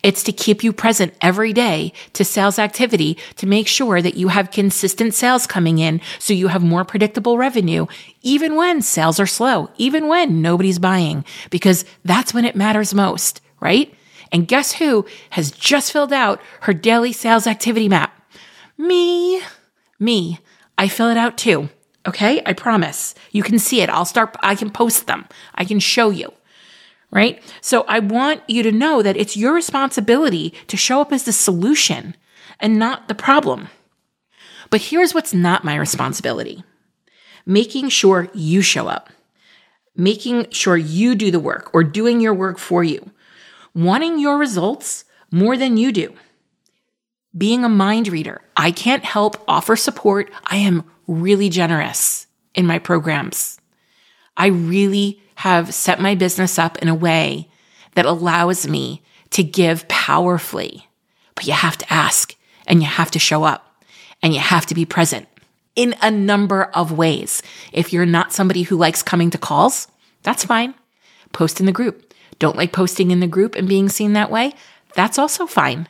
It's 0.04 0.24
to 0.24 0.32
keep 0.32 0.64
you 0.64 0.72
present 0.72 1.14
every 1.22 1.54
day 1.54 1.94
to 2.14 2.24
sales 2.24 2.60
activity 2.60 3.18
to 3.38 3.48
make 3.48 3.68
sure 3.68 4.02
that 4.02 4.16
you 4.16 4.28
have 4.28 4.52
consistent 4.52 5.14
sales 5.14 5.48
coming 5.48 5.80
in 5.80 6.02
so 6.20 6.34
you 6.34 6.48
have 6.48 6.64
more 6.64 6.86
predictable 6.86 7.38
revenue, 7.38 7.88
even 8.22 8.56
when 8.56 8.82
sales 8.82 9.20
are 9.20 9.26
slow, 9.26 9.70
even 9.78 10.08
when 10.08 10.42
nobody's 10.42 10.80
buying, 10.80 11.26
because 11.50 11.86
that's 12.06 12.34
when 12.34 12.46
it 12.46 12.56
matters 12.56 12.94
most, 12.94 13.42
right? 13.60 13.94
And 14.32 14.48
guess 14.48 14.74
who 14.74 15.06
has 15.32 15.52
just 15.52 15.92
filled 15.92 16.14
out 16.14 16.42
her 16.62 16.74
daily 16.74 17.12
sales 17.12 17.48
activity 17.48 17.90
map? 17.90 18.16
Me. 18.78 19.42
Me. 20.00 20.40
I 20.78 20.88
fill 20.88 21.10
it 21.10 21.18
out 21.18 21.38
too. 21.38 21.70
Okay. 22.08 22.42
I 22.46 22.54
promise. 22.54 23.16
You 23.32 23.44
can 23.44 23.60
see 23.60 23.82
it. 23.82 23.90
I'll 23.90 24.06
start, 24.06 24.36
I 24.42 24.56
can 24.56 24.70
post 24.70 25.08
them. 25.08 25.28
I 25.56 25.66
can 25.66 25.80
show 25.80 26.10
you. 26.10 26.32
Right. 27.12 27.42
So 27.62 27.86
I 27.88 28.00
want 28.00 28.44
you 28.48 28.62
to 28.64 28.72
know 28.72 29.02
that 29.02 29.18
it's 29.18 29.36
your 29.36 29.54
responsibility 29.54 30.54
to 30.68 30.78
show 30.78 31.02
up 31.02 31.12
as 31.12 31.24
the 31.24 31.34
solution 31.34 32.16
and 32.60 32.78
not 32.78 33.08
the 33.08 33.16
problem. 33.16 33.70
But 34.70 34.82
here's 34.82 35.14
what's 35.14 35.34
not 35.34 35.64
my 35.64 35.76
responsibility 35.76 36.64
making 37.46 37.90
sure 37.90 38.30
you 38.36 38.62
show 38.62 38.88
up, 38.88 39.10
making 39.96 40.52
sure 40.52 40.78
you 40.78 41.16
do 41.16 41.32
the 41.32 41.40
work 41.40 41.72
or 41.74 41.84
doing 41.84 42.22
your 42.22 42.34
work 42.34 42.60
for 42.60 42.84
you 42.84 43.10
wanting 43.80 44.20
your 44.20 44.38
results 44.38 45.06
more 45.32 45.56
than 45.56 45.78
you 45.78 45.92
do. 45.92 46.14
Being 47.38 47.64
a 47.64 47.70
mind 47.70 48.08
reader, 48.08 48.42
I 48.58 48.72
can't 48.72 49.06
help 49.06 49.42
offer 49.48 49.76
support. 49.76 50.32
I 50.46 50.58
am 50.58 50.84
really 51.08 51.50
generous 51.50 52.28
in 52.54 52.66
my 52.66 52.80
programs. 52.80 53.60
I 54.36 54.48
really 54.48 55.22
have 55.36 55.74
set 55.74 56.02
my 56.02 56.16
business 56.16 56.60
up 56.60 56.78
in 56.80 56.88
a 56.88 56.96
way 56.96 57.50
that 57.96 58.06
allows 58.06 58.68
me 58.68 59.02
to 59.32 59.44
give 59.44 59.88
powerfully. 59.88 60.88
But 61.36 61.48
you 61.48 61.54
have 61.54 61.78
to 61.78 61.94
ask 61.94 62.36
and 62.68 62.82
you 62.82 62.88
have 62.88 63.12
to 63.12 63.20
show 63.20 63.44
up 63.44 63.84
and 64.22 64.34
you 64.34 64.40
have 64.40 64.66
to 64.66 64.76
be 64.76 64.86
present 64.86 65.28
in 65.76 65.96
a 66.02 66.12
number 66.12 66.64
of 66.64 66.92
ways. 66.92 67.42
If 67.72 67.94
you're 67.94 68.06
not 68.06 68.34
somebody 68.34 68.64
who 68.64 68.76
likes 68.76 69.04
coming 69.04 69.30
to 69.30 69.38
calls, 69.38 69.88
that's 70.24 70.44
fine. 70.44 70.74
Post 71.32 71.60
in 71.60 71.66
the 71.66 71.72
group 71.72 72.09
don't 72.40 72.56
like 72.56 72.72
posting 72.72 73.12
in 73.12 73.20
the 73.20 73.28
group 73.28 73.56
and 73.56 73.68
being 73.68 73.90
seen 73.90 74.14
that 74.14 74.32
way, 74.32 74.54
that's 74.96 75.20
also 75.20 75.46
fine. 75.46 75.88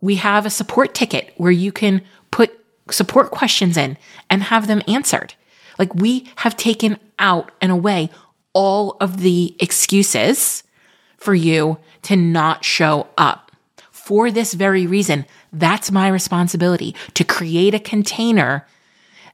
We 0.00 0.16
have 0.16 0.46
a 0.46 0.50
support 0.50 0.94
ticket 0.94 1.34
where 1.36 1.52
you 1.52 1.72
can 1.72 2.02
put 2.30 2.52
support 2.90 3.30
questions 3.30 3.76
in 3.76 3.98
and 4.30 4.44
have 4.44 4.66
them 4.66 4.82
answered. 4.88 5.34
Like 5.78 5.94
we 5.94 6.30
have 6.36 6.56
taken 6.56 6.98
out 7.18 7.50
and 7.60 7.70
away 7.70 8.10
all 8.52 8.96
of 9.00 9.20
the 9.20 9.56
excuses 9.60 10.62
for 11.16 11.34
you 11.34 11.78
to 12.02 12.16
not 12.16 12.64
show 12.64 13.08
up. 13.18 13.52
For 13.90 14.30
this 14.30 14.54
very 14.54 14.86
reason, 14.86 15.26
that's 15.52 15.90
my 15.90 16.08
responsibility 16.08 16.94
to 17.14 17.24
create 17.24 17.74
a 17.74 17.80
container 17.80 18.66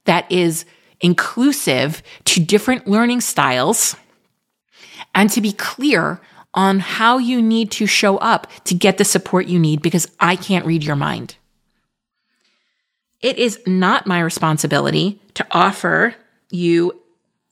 that 0.05 0.31
is 0.31 0.65
inclusive 1.01 2.03
to 2.25 2.41
different 2.41 2.87
learning 2.87 3.21
styles 3.21 3.95
and 5.15 5.31
to 5.31 5.41
be 5.41 5.53
clear 5.53 6.21
on 6.53 6.79
how 6.79 7.19
you 7.19 7.43
need 7.43 7.71
to 7.73 7.87
show 7.87 8.17
up 8.19 8.47
to 8.65 8.75
get 8.75 8.99
the 8.99 9.05
support 9.05 9.47
you 9.47 9.59
need 9.59 9.83
because 9.83 10.11
I 10.21 10.37
can't 10.37 10.67
read 10.67 10.85
your 10.85 10.97
mind. 10.97 11.37
It 13.21 13.39
is 13.39 13.59
not 13.67 14.07
my 14.07 14.21
responsibility 14.21 15.21
to 15.35 15.47
offer 15.51 16.15
you 16.51 17.01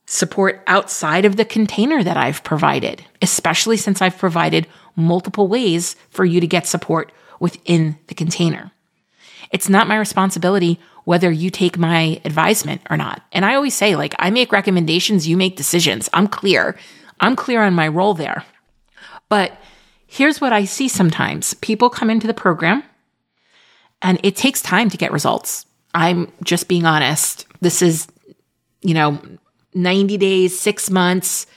support 0.05 0.63
outside 0.67 1.25
of 1.25 1.35
the 1.35 1.45
container 1.45 2.03
that 2.03 2.17
I've 2.17 2.43
provided, 2.43 3.03
especially 3.21 3.77
since 3.77 4.01
I've 4.01 4.17
provided 4.17 4.67
multiple 4.95 5.47
ways 5.47 5.95
for 6.09 6.25
you 6.25 6.39
to 6.39 6.47
get 6.47 6.67
support 6.67 7.11
within 7.39 7.97
the 8.07 8.15
container. 8.15 8.71
It's 9.51 9.69
not 9.69 9.87
my 9.87 9.97
responsibility 9.97 10.79
whether 11.05 11.31
you 11.31 11.49
take 11.49 11.77
my 11.77 12.21
advisement 12.23 12.81
or 12.89 12.97
not. 12.97 13.21
And 13.31 13.45
I 13.45 13.55
always 13.55 13.73
say, 13.73 13.95
like, 13.95 14.15
I 14.19 14.29
make 14.29 14.51
recommendations, 14.51 15.27
you 15.27 15.35
make 15.35 15.57
decisions. 15.57 16.09
I'm 16.13 16.27
clear. 16.27 16.77
I'm 17.23 17.37
clear 17.37 17.63
on 17.63 17.73
my 17.73 17.87
role 17.87 18.13
there. 18.13 18.43
But 19.29 19.57
here's 20.05 20.41
what 20.41 20.53
I 20.53 20.65
see 20.65 20.89
sometimes 20.89 21.53
people 21.55 21.89
come 21.89 22.09
into 22.09 22.27
the 22.27 22.33
program 22.33 22.83
and 24.01 24.19
it 24.23 24.35
takes 24.35 24.61
time 24.61 24.89
to 24.89 24.97
get 24.97 25.13
results. 25.13 25.65
I'm 25.93 26.31
just 26.43 26.67
being 26.67 26.85
honest. 26.85 27.47
This 27.61 27.81
is, 27.81 28.07
you 28.81 28.93
know, 28.93 29.21
90 29.73 30.17
days, 30.17 30.59
six 30.59 30.89
months, 30.89 31.47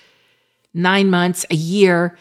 nine 0.73 1.11
months, 1.11 1.44
a 1.50 1.56
year. 1.56 2.16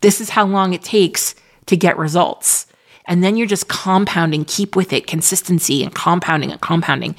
This 0.00 0.20
is 0.20 0.30
how 0.30 0.46
long 0.46 0.72
it 0.72 0.82
takes 0.82 1.34
to 1.66 1.76
get 1.76 1.98
results. 1.98 2.66
And 3.04 3.22
then 3.22 3.36
you're 3.36 3.46
just 3.46 3.68
compounding, 3.68 4.46
keep 4.46 4.76
with 4.76 4.94
it, 4.94 5.06
consistency 5.06 5.82
and 5.82 5.94
compounding 5.94 6.52
and 6.52 6.60
compounding. 6.60 7.16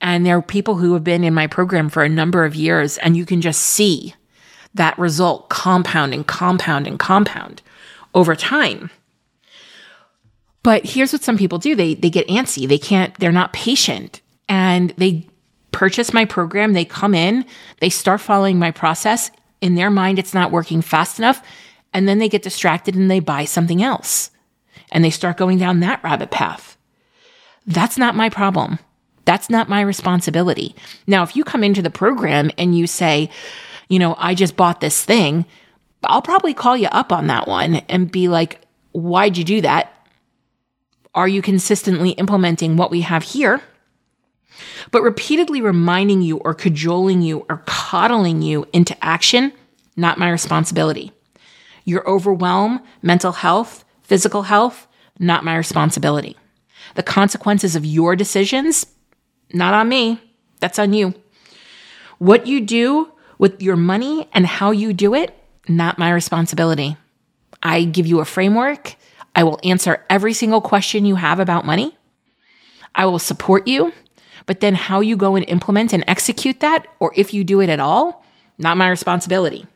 And 0.00 0.24
there 0.24 0.38
are 0.38 0.42
people 0.42 0.76
who 0.76 0.94
have 0.94 1.04
been 1.04 1.24
in 1.24 1.34
my 1.34 1.46
program 1.46 1.90
for 1.90 2.02
a 2.02 2.08
number 2.08 2.44
of 2.44 2.54
years, 2.54 2.98
and 2.98 3.16
you 3.16 3.26
can 3.26 3.40
just 3.40 3.60
see 3.60 4.14
that 4.76 4.98
result 4.98 5.48
compound 5.48 6.14
and 6.14 6.26
compound 6.26 6.86
and 6.86 6.98
compound 6.98 7.62
over 8.14 8.34
time. 8.34 8.90
But 10.62 10.84
here's 10.84 11.12
what 11.12 11.22
some 11.22 11.38
people 11.38 11.58
do. 11.58 11.74
They 11.76 11.94
they 11.94 12.10
get 12.10 12.28
antsy. 12.28 12.66
They 12.68 12.78
can't 12.78 13.14
they're 13.18 13.32
not 13.32 13.52
patient 13.52 14.20
and 14.48 14.92
they 14.96 15.26
purchase 15.76 16.14
my 16.14 16.24
program, 16.24 16.72
they 16.72 16.86
come 16.86 17.14
in, 17.14 17.44
they 17.80 17.90
start 17.90 18.18
following 18.20 18.58
my 18.58 18.70
process. 18.70 19.30
In 19.60 19.74
their 19.74 19.90
mind, 19.90 20.18
it's 20.18 20.32
not 20.32 20.50
working 20.50 20.80
fast 20.80 21.18
enough. 21.18 21.42
And 21.92 22.08
then 22.08 22.18
they 22.18 22.30
get 22.30 22.42
distracted 22.42 22.94
and 22.94 23.10
they 23.10 23.20
buy 23.20 23.44
something 23.44 23.82
else 23.82 24.30
and 24.90 25.04
they 25.04 25.10
start 25.10 25.36
going 25.36 25.58
down 25.58 25.80
that 25.80 26.02
rabbit 26.02 26.30
path. 26.30 26.78
That's 27.66 27.98
not 27.98 28.14
my 28.14 28.30
problem. 28.30 28.78
That's 29.26 29.50
not 29.50 29.68
my 29.68 29.82
responsibility. 29.82 30.74
Now, 31.06 31.22
if 31.22 31.36
you 31.36 31.44
come 31.44 31.62
into 31.62 31.82
the 31.82 31.90
program 31.90 32.50
and 32.56 32.76
you 32.78 32.86
say, 32.86 33.28
you 33.88 33.98
know, 33.98 34.14
I 34.18 34.34
just 34.34 34.56
bought 34.56 34.80
this 34.80 35.04
thing, 35.04 35.46
I'll 36.04 36.22
probably 36.22 36.54
call 36.54 36.76
you 36.76 36.88
up 36.88 37.12
on 37.12 37.26
that 37.26 37.48
one 37.48 37.76
and 37.88 38.10
be 38.10 38.28
like, 38.28 38.60
why'd 38.92 39.36
you 39.36 39.44
do 39.44 39.60
that? 39.62 39.92
Are 41.14 41.28
you 41.28 41.42
consistently 41.42 42.10
implementing 42.10 42.76
what 42.76 42.90
we 42.90 43.00
have 43.00 43.22
here? 43.22 43.62
But 44.90 45.02
repeatedly 45.02 45.60
reminding 45.60 46.22
you 46.22 46.38
or 46.38 46.54
cajoling 46.54 47.22
you 47.22 47.44
or 47.48 47.62
coddling 47.66 48.42
you 48.42 48.66
into 48.72 48.96
action, 49.04 49.52
not 49.96 50.18
my 50.18 50.30
responsibility. 50.30 51.12
Your 51.84 52.08
overwhelm, 52.08 52.80
mental 53.02 53.32
health, 53.32 53.84
physical 54.02 54.42
health, 54.42 54.86
not 55.18 55.44
my 55.44 55.56
responsibility. 55.56 56.36
The 56.94 57.02
consequences 57.02 57.76
of 57.76 57.84
your 57.84 58.16
decisions, 58.16 58.86
not 59.52 59.74
on 59.74 59.88
me. 59.88 60.20
That's 60.60 60.78
on 60.78 60.92
you. 60.92 61.14
What 62.18 62.46
you 62.46 62.60
do 62.60 63.12
with 63.38 63.62
your 63.62 63.76
money 63.76 64.28
and 64.32 64.46
how 64.46 64.70
you 64.70 64.92
do 64.92 65.14
it, 65.14 65.34
not 65.68 65.98
my 65.98 66.10
responsibility. 66.10 66.96
I 67.62 67.84
give 67.84 68.06
you 68.06 68.20
a 68.20 68.24
framework. 68.24 68.96
I 69.34 69.44
will 69.44 69.60
answer 69.64 70.04
every 70.08 70.32
single 70.32 70.60
question 70.60 71.04
you 71.04 71.16
have 71.16 71.40
about 71.40 71.66
money. 71.66 71.96
I 72.94 73.06
will 73.06 73.18
support 73.18 73.66
you. 73.66 73.92
But 74.46 74.60
then 74.60 74.74
how 74.76 75.00
you 75.00 75.16
go 75.16 75.34
and 75.34 75.44
implement 75.48 75.92
and 75.92 76.04
execute 76.06 76.60
that, 76.60 76.86
or 77.00 77.12
if 77.16 77.34
you 77.34 77.42
do 77.42 77.60
it 77.60 77.68
at 77.68 77.80
all, 77.80 78.24
not 78.58 78.76
my 78.76 78.88
responsibility. 78.88 79.66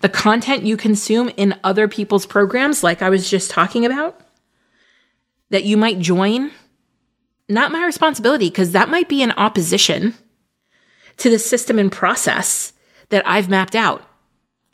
The 0.00 0.08
content 0.08 0.62
you 0.62 0.76
consume 0.76 1.30
in 1.36 1.58
other 1.64 1.88
people's 1.88 2.24
programs, 2.24 2.84
like 2.84 3.02
I 3.02 3.10
was 3.10 3.28
just 3.28 3.50
talking 3.50 3.84
about, 3.84 4.20
that 5.50 5.64
you 5.64 5.76
might 5.76 5.98
join, 5.98 6.52
not 7.48 7.72
my 7.72 7.84
responsibility, 7.84 8.48
because 8.48 8.72
that 8.72 8.88
might 8.88 9.08
be 9.08 9.22
in 9.22 9.32
opposition 9.32 10.14
to 11.18 11.30
the 11.30 11.38
system 11.38 11.78
and 11.78 11.90
process 11.90 12.72
that 13.10 13.26
I've 13.26 13.48
mapped 13.48 13.74
out 13.74 14.04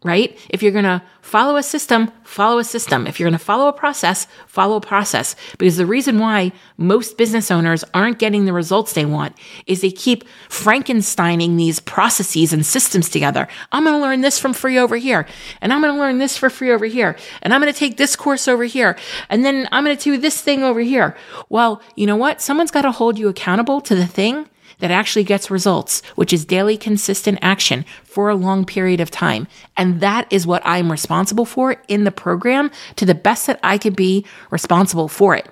right? 0.03 0.39
If 0.49 0.63
you're 0.63 0.73
going 0.73 0.85
to 0.85 1.03
follow 1.21 1.57
a 1.57 1.63
system, 1.63 2.11
follow 2.25 2.59
a 2.59 2.65
system. 2.65 3.07
If 3.07 3.21
you're 3.21 3.29
going 3.29 3.39
to 3.39 3.45
follow 3.45 3.69
a 3.69 3.73
process, 3.73 4.27
follow 4.47 4.77
a 4.77 4.81
process. 4.81 5.37
Because 5.59 5.77
the 5.77 5.85
reason 5.85 6.19
why 6.19 6.53
most 6.79 7.19
business 7.19 7.51
owners 7.51 7.85
aren't 7.93 8.19
getting 8.19 8.47
the 8.47 8.55
results 8.55 8.95
they 8.95 9.05
want 9.05 9.37
is 9.67 9.83
they 9.83 9.91
keep 9.91 10.25
Frankensteining 10.49 11.59
these 11.59 11.81
processes 11.81 12.55
and 12.55 12.65
systems 12.65 13.11
together. 13.11 13.47
I'm 13.73 13.85
going 13.85 13.97
to 13.97 14.01
learn 14.01 14.23
this 14.23 14.39
from 14.39 14.55
free 14.55 14.79
over 14.79 14.97
here, 14.97 15.27
and 15.61 15.71
I'm 15.71 15.83
going 15.83 15.95
to 15.95 16.01
learn 16.01 16.17
this 16.17 16.37
for 16.37 16.49
free 16.49 16.71
over 16.71 16.87
here, 16.87 17.17
and 17.43 17.53
I'm 17.53 17.61
going 17.61 17.73
to 17.73 17.79
take 17.79 17.99
this 17.99 18.17
course 18.17 18.49
over 18.49 18.65
here, 18.65 18.97
and 19.29 19.45
then 19.45 19.69
I'm 19.71 19.85
going 19.85 19.97
to 19.97 20.03
do 20.03 20.17
this 20.17 20.41
thing 20.41 20.63
over 20.63 20.81
here. 20.81 21.15
Well, 21.51 21.83
you 21.95 22.07
know 22.07 22.17
what? 22.17 22.41
Someone's 22.41 22.71
got 22.71 22.83
to 22.83 22.93
hold 22.93 23.19
you 23.19 23.29
accountable 23.29 23.83
to 23.83 23.95
the 23.95 24.07
thing 24.07 24.49
that 24.81 24.91
actually 24.91 25.25
gets 25.25 25.51
results, 25.51 26.03
which 26.17 26.33
is 26.33 26.45
daily 26.45 26.77
consistent 26.77 27.39
action 27.41 27.85
for 28.03 28.29
a 28.29 28.35
long 28.35 28.65
period 28.65 29.01
of 29.01 29.11
time. 29.11 29.47
And 29.77 30.01
that 30.01 30.31
is 30.31 30.47
what 30.47 30.63
I'm 30.65 30.91
responsible 30.91 31.45
for 31.45 31.77
in 31.89 32.05
the 32.05 32.11
program 32.11 32.71
to 32.97 33.07
the 33.07 33.15
best 33.15 33.47
that 33.47 33.61
I 33.63 33.79
could 33.79 33.97
be 33.97 34.27
responsible 34.51 35.09
for 35.09 35.37
it. 35.37 35.49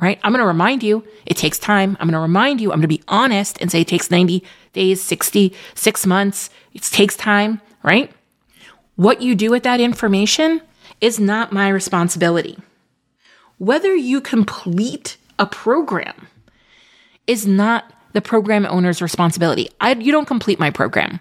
Right? 0.00 0.18
I'm 0.24 0.32
going 0.32 0.40
to 0.42 0.46
remind 0.46 0.82
you 0.82 1.04
it 1.26 1.36
takes 1.36 1.60
time. 1.60 1.96
I'm 2.00 2.08
going 2.08 2.14
to 2.14 2.18
remind 2.18 2.60
you, 2.60 2.72
I'm 2.72 2.78
going 2.78 2.82
to 2.82 2.88
be 2.88 3.04
honest 3.06 3.60
and 3.60 3.70
say 3.70 3.82
it 3.82 3.88
takes 3.88 4.10
90 4.10 4.42
days, 4.72 5.00
60, 5.00 5.54
six 5.76 6.04
months. 6.04 6.50
It 6.74 6.82
takes 6.82 7.14
time, 7.14 7.60
right? 7.84 8.10
What 8.96 9.22
you 9.22 9.36
do 9.36 9.50
with 9.50 9.62
that 9.62 9.80
information 9.80 10.60
is 11.00 11.20
not 11.20 11.52
my 11.52 11.68
responsibility. 11.68 12.58
Whether 13.58 13.94
you 13.94 14.20
complete 14.20 15.18
a 15.38 15.46
program 15.46 16.28
is 17.26 17.46
not 17.46 17.92
the 18.12 18.20
program 18.20 18.66
owner's 18.66 19.02
responsibility. 19.02 19.68
I, 19.80 19.94
you 19.94 20.12
don't 20.12 20.26
complete 20.26 20.58
my 20.58 20.70
program. 20.70 21.20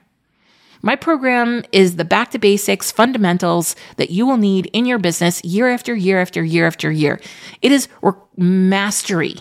My 0.82 0.96
program 0.96 1.64
is 1.72 1.96
the 1.96 2.06
back 2.06 2.32
to 2.32 2.40
basics 2.40 2.92
fundamentals 2.92 3.76
that 3.98 4.10
you 4.10 4.26
will 4.26 4.38
need 4.38 4.66
in 4.74 4.86
your 4.86 4.98
business 4.98 5.44
year 5.44 5.70
after 5.70 5.94
year 5.94 6.20
after 6.20 6.44
year 6.44 6.66
after 6.66 6.92
year. 6.92 7.22
It 7.62 7.72
is 7.72 7.88
re- 8.02 8.14
mastery 8.36 9.36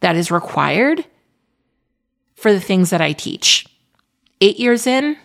that 0.00 0.16
is 0.16 0.30
required 0.30 1.04
for 2.34 2.52
the 2.52 2.60
things 2.60 2.90
that 2.90 3.00
I 3.00 3.12
teach. 3.12 3.66
Eight 4.40 4.58
years 4.58 4.86
in, 4.86 5.16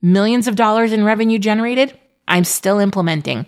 millions 0.00 0.46
of 0.46 0.54
dollars 0.54 0.92
in 0.92 1.04
revenue 1.04 1.38
generated, 1.38 1.98
I'm 2.28 2.44
still 2.44 2.78
implementing. 2.78 3.46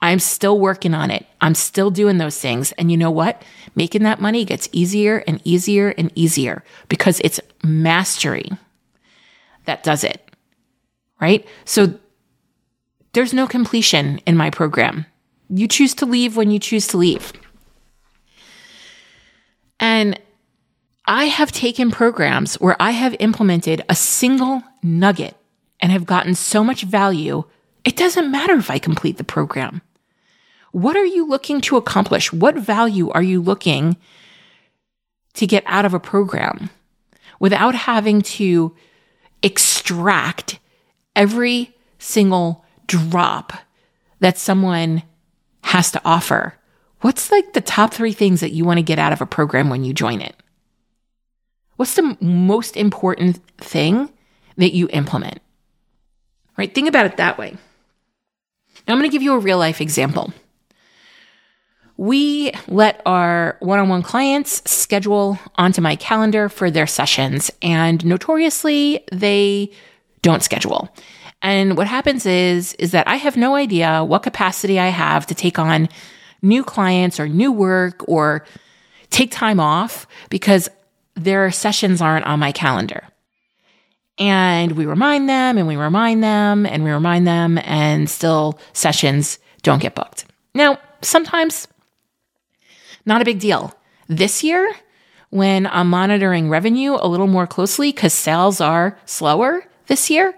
I'm 0.00 0.18
still 0.18 0.58
working 0.58 0.94
on 0.94 1.10
it. 1.10 1.26
I'm 1.40 1.54
still 1.54 1.90
doing 1.90 2.18
those 2.18 2.38
things. 2.38 2.72
And 2.72 2.90
you 2.90 2.96
know 2.96 3.10
what? 3.10 3.42
Making 3.74 4.02
that 4.02 4.20
money 4.20 4.44
gets 4.44 4.68
easier 4.72 5.24
and 5.26 5.40
easier 5.44 5.90
and 5.96 6.12
easier 6.14 6.62
because 6.88 7.20
it's 7.24 7.40
mastery 7.64 8.50
that 9.64 9.82
does 9.82 10.04
it. 10.04 10.22
Right? 11.20 11.46
So 11.64 11.98
there's 13.12 13.32
no 13.32 13.46
completion 13.46 14.18
in 14.26 14.36
my 14.36 14.50
program. 14.50 15.06
You 15.48 15.66
choose 15.66 15.94
to 15.94 16.06
leave 16.06 16.36
when 16.36 16.50
you 16.50 16.58
choose 16.58 16.86
to 16.88 16.98
leave. 16.98 17.32
And 19.80 20.20
I 21.06 21.24
have 21.24 21.52
taken 21.52 21.90
programs 21.90 22.56
where 22.56 22.76
I 22.80 22.90
have 22.90 23.16
implemented 23.20 23.82
a 23.88 23.94
single 23.94 24.62
nugget 24.82 25.36
and 25.80 25.92
have 25.92 26.04
gotten 26.04 26.34
so 26.34 26.62
much 26.64 26.82
value 26.82 27.44
it 27.86 27.96
doesn't 27.96 28.32
matter 28.32 28.56
if 28.56 28.68
I 28.68 28.80
complete 28.80 29.16
the 29.16 29.24
program. 29.24 29.80
What 30.76 30.94
are 30.94 31.06
you 31.06 31.26
looking 31.26 31.62
to 31.62 31.78
accomplish? 31.78 32.34
What 32.34 32.54
value 32.54 33.08
are 33.08 33.22
you 33.22 33.40
looking 33.40 33.96
to 35.32 35.46
get 35.46 35.62
out 35.64 35.86
of 35.86 35.94
a 35.94 35.98
program 35.98 36.68
without 37.40 37.74
having 37.74 38.20
to 38.20 38.76
extract 39.42 40.58
every 41.14 41.74
single 41.98 42.62
drop 42.86 43.54
that 44.20 44.36
someone 44.36 45.02
has 45.62 45.90
to 45.92 46.02
offer? 46.04 46.58
What's 47.00 47.32
like 47.32 47.54
the 47.54 47.62
top 47.62 47.94
three 47.94 48.12
things 48.12 48.40
that 48.40 48.52
you 48.52 48.66
want 48.66 48.76
to 48.76 48.82
get 48.82 48.98
out 48.98 49.14
of 49.14 49.22
a 49.22 49.26
program 49.26 49.70
when 49.70 49.82
you 49.82 49.94
join 49.94 50.20
it? 50.20 50.36
What's 51.76 51.94
the 51.94 52.18
most 52.20 52.76
important 52.76 53.40
thing 53.56 54.10
that 54.58 54.74
you 54.74 54.90
implement? 54.92 55.40
Right? 56.58 56.74
Think 56.74 56.86
about 56.86 57.06
it 57.06 57.16
that 57.16 57.38
way. 57.38 57.56
Now, 58.86 58.92
I'm 58.92 58.98
going 58.98 59.08
to 59.10 59.14
give 59.14 59.22
you 59.22 59.32
a 59.32 59.38
real 59.38 59.56
life 59.56 59.80
example. 59.80 60.34
We 61.96 62.52
let 62.68 63.00
our 63.06 63.56
one 63.60 63.78
on 63.78 63.88
one 63.88 64.02
clients 64.02 64.68
schedule 64.70 65.38
onto 65.56 65.80
my 65.80 65.96
calendar 65.96 66.48
for 66.48 66.70
their 66.70 66.86
sessions, 66.86 67.50
and 67.62 68.04
notoriously, 68.04 69.04
they 69.12 69.70
don't 70.22 70.42
schedule. 70.42 70.88
And 71.42 71.76
what 71.76 71.86
happens 71.86 72.26
is, 72.26 72.74
is 72.74 72.90
that 72.90 73.08
I 73.08 73.16
have 73.16 73.36
no 73.36 73.54
idea 73.54 74.04
what 74.04 74.22
capacity 74.22 74.78
I 74.78 74.88
have 74.88 75.26
to 75.26 75.34
take 75.34 75.58
on 75.58 75.88
new 76.42 76.64
clients 76.64 77.20
or 77.20 77.28
new 77.28 77.52
work 77.52 78.06
or 78.08 78.44
take 79.10 79.30
time 79.30 79.60
off 79.60 80.06
because 80.28 80.68
their 81.14 81.50
sessions 81.50 82.00
aren't 82.00 82.26
on 82.26 82.40
my 82.40 82.52
calendar. 82.52 83.04
And 84.18 84.72
we 84.72 84.86
remind 84.86 85.28
them 85.28 85.58
and 85.58 85.66
we 85.66 85.76
remind 85.76 86.22
them 86.22 86.66
and 86.66 86.84
we 86.84 86.90
remind 86.90 87.26
them, 87.26 87.58
and 87.58 88.08
still 88.08 88.58
sessions 88.72 89.38
don't 89.62 89.80
get 89.80 89.94
booked. 89.94 90.24
Now, 90.54 90.78
sometimes 91.02 91.68
not 93.06 93.22
a 93.22 93.24
big 93.24 93.38
deal. 93.38 93.74
This 94.08 94.44
year, 94.44 94.70
when 95.30 95.66
I'm 95.66 95.88
monitoring 95.88 96.50
revenue 96.50 96.96
a 97.00 97.08
little 97.08 97.26
more 97.26 97.46
closely 97.46 97.92
because 97.92 98.12
sales 98.12 98.60
are 98.60 98.98
slower 99.06 99.64
this 99.86 100.10
year, 100.10 100.34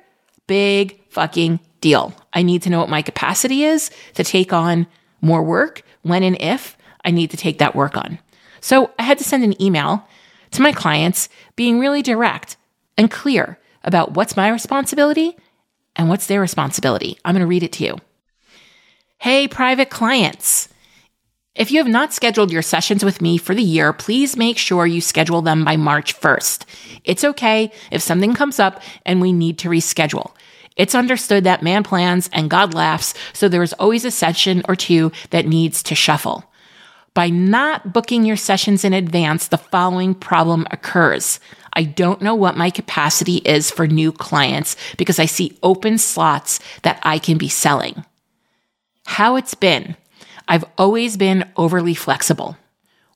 big 0.47 1.01
fucking 1.11 1.61
deal. 1.81 2.13
I 2.33 2.43
need 2.43 2.63
to 2.63 2.71
know 2.71 2.81
what 2.81 2.89
my 2.89 3.03
capacity 3.03 3.65
is 3.65 3.91
to 4.15 4.25
take 4.25 4.53
on 4.53 4.87
more 5.21 5.43
work 5.43 5.83
when 6.03 6.23
and 6.23 6.41
if 6.41 6.77
I 7.05 7.11
need 7.11 7.31
to 7.31 7.37
take 7.37 7.59
that 7.59 7.75
work 7.75 7.97
on. 7.97 8.19
So 8.61 8.91
I 8.99 9.03
had 9.03 9.19
to 9.19 9.25
send 9.25 9.45
an 9.45 9.61
email 9.63 10.07
to 10.53 10.63
my 10.63 10.73
clients 10.73 11.29
being 11.57 11.79
really 11.79 12.03
direct 12.03 12.57
and 12.97 13.11
clear 13.11 13.59
about 13.85 14.13
what's 14.13 14.37
my 14.37 14.49
responsibility 14.49 15.37
and 15.97 16.09
what's 16.09 16.27
their 16.27 16.41
responsibility. 16.41 17.19
I'm 17.25 17.35
going 17.35 17.41
to 17.41 17.47
read 17.47 17.63
it 17.63 17.73
to 17.75 17.85
you. 17.85 17.97
Hey, 19.19 19.49
private 19.49 19.91
clients. 19.91 20.69
If 21.59 21.73
you 21.73 21.79
have 21.79 21.89
not 21.89 22.13
scheduled 22.13 22.53
your 22.53 22.63
sessions 22.63 23.05
with 23.05 23.21
me 23.21 23.37
for 23.37 23.53
the 23.53 23.65
year, 23.65 23.93
please 23.93 24.37
make 24.37 24.59
sure 24.59 24.87
you 24.87 25.01
schedule 25.01 25.43
them 25.43 25.65
by 25.65 25.77
March 25.77 26.19
1st. 26.19 26.65
It's 27.03 27.25
okay 27.25 27.73
if 27.91 28.01
something 28.01 28.33
comes 28.33 28.61
up 28.61 28.81
and 29.05 29.21
we 29.21 29.33
need 29.33 29.59
to 29.59 29.69
reschedule. 29.69 30.31
It's 30.77 30.95
understood 30.95 31.43
that 31.43 31.65
man 31.65 31.83
plans 31.83 32.31
and 32.33 32.49
God 32.49 32.75
laughs, 32.75 33.13
so 33.33 33.49
there 33.49 33.65
is 33.65 33.73
always 33.73 34.05
a 34.05 34.13
session 34.13 34.63
or 34.69 34.77
two 34.77 35.11
that 35.31 35.49
needs 35.49 35.83
to 35.83 35.97
shuffle. 35.97 36.45
By 37.13 37.29
not 37.29 37.93
booking 37.93 38.25
your 38.25 38.37
sessions 38.37 38.85
in 38.85 38.93
advance, 38.93 39.49
the 39.49 39.59
following 39.59 40.15
problem 40.15 40.65
occurs. 40.71 41.41
I 41.73 41.83
don't 41.83 42.23
know 42.23 42.37
what 42.37 42.57
my 42.57 42.71
capacity 42.71 43.39
is 43.39 43.69
for 43.69 43.89
new 43.89 44.13
clients 44.13 44.77
because 44.97 45.19
I 45.19 45.27
see 45.27 45.59
open 45.65 45.99
slots 45.99 46.61
that 46.83 47.01
I 47.03 47.19
can 47.19 47.37
be 47.37 47.49
selling. 47.49 48.05
How 49.07 49.35
it's 49.35 49.57
been. 49.57 49.97
I've 50.49 50.65
always 50.79 51.19
been 51.19 51.51
overly 51.57 51.95
flexible. 51.95 52.57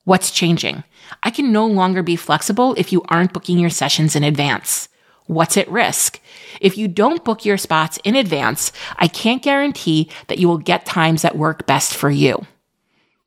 What's 0.04 0.30
changing? 0.30 0.84
I 1.22 1.30
can 1.30 1.50
no 1.50 1.66
longer 1.66 2.02
be 2.02 2.14
flexible 2.14 2.74
if 2.76 2.92
you 2.92 3.02
aren't 3.08 3.32
booking 3.32 3.58
your 3.58 3.70
sessions 3.70 4.14
in 4.14 4.22
advance. 4.22 4.88
What's 5.26 5.56
at 5.56 5.70
risk? 5.70 6.20
If 6.60 6.76
you 6.76 6.88
don't 6.88 7.24
book 7.24 7.44
your 7.44 7.56
spots 7.56 7.98
in 8.04 8.16
advance, 8.16 8.70
I 8.98 9.08
can't 9.08 9.42
guarantee 9.42 10.10
that 10.26 10.38
you 10.38 10.46
will 10.46 10.58
get 10.58 10.84
times 10.84 11.22
that 11.22 11.38
work 11.38 11.66
best 11.66 11.94
for 11.94 12.10
you. 12.10 12.44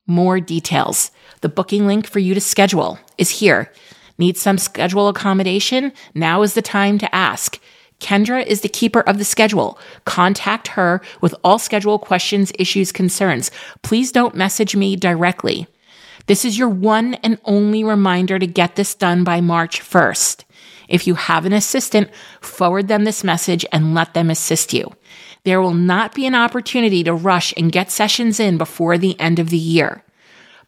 More 0.06 0.40
details. 0.40 1.10
The 1.42 1.50
booking 1.50 1.88
link 1.88 2.06
for 2.06 2.20
you 2.20 2.36
to 2.36 2.42
schedule 2.42 3.00
is 3.18 3.40
here. 3.40 3.72
Need 4.20 4.38
some 4.38 4.60
schedule 4.60 5.08
accommodation? 5.08 5.94
Now 6.14 6.44
is 6.44 6.54
the 6.54 6.62
time 6.62 7.00
to 7.00 7.16
ask. 7.16 7.60
Kendra 8.00 8.46
is 8.46 8.62
the 8.62 8.70
keeper 8.70 9.02
of 9.02 9.18
the 9.18 9.26
schedule. 9.26 9.80
Contact 10.06 10.70
her 10.70 11.02
with 11.22 11.36
all 11.44 11.60
schedule 11.60 11.98
questions, 11.98 12.52
issues, 12.60 12.92
concerns. 12.92 13.52
Please 13.82 14.12
don't 14.12 14.36
message 14.36 14.76
me 14.76 14.96
directly. 14.96 15.68
This 16.28 16.44
is 16.44 16.58
your 16.58 16.70
one 16.70 17.16
and 17.16 17.40
only 17.46 17.84
reminder 17.84 18.40
to 18.40 18.48
get 18.48 18.76
this 18.76 18.96
done 18.96 19.24
by 19.24 19.42
March 19.42 19.82
1st. 19.82 20.44
If 20.88 21.08
you 21.08 21.16
have 21.16 21.46
an 21.46 21.54
assistant, 21.54 22.10
forward 22.42 22.88
them 22.88 23.04
this 23.04 23.24
message 23.24 23.66
and 23.72 23.94
let 23.94 24.14
them 24.14 24.30
assist 24.30 24.74
you. 24.74 24.92
There 25.44 25.62
will 25.62 25.74
not 25.74 26.16
be 26.16 26.26
an 26.26 26.36
opportunity 26.36 27.04
to 27.04 27.14
rush 27.14 27.54
and 27.56 27.72
get 27.72 27.92
sessions 27.92 28.40
in 28.40 28.58
before 28.58 28.98
the 28.98 29.20
end 29.20 29.40
of 29.40 29.50
the 29.52 29.58
year. 29.58 30.04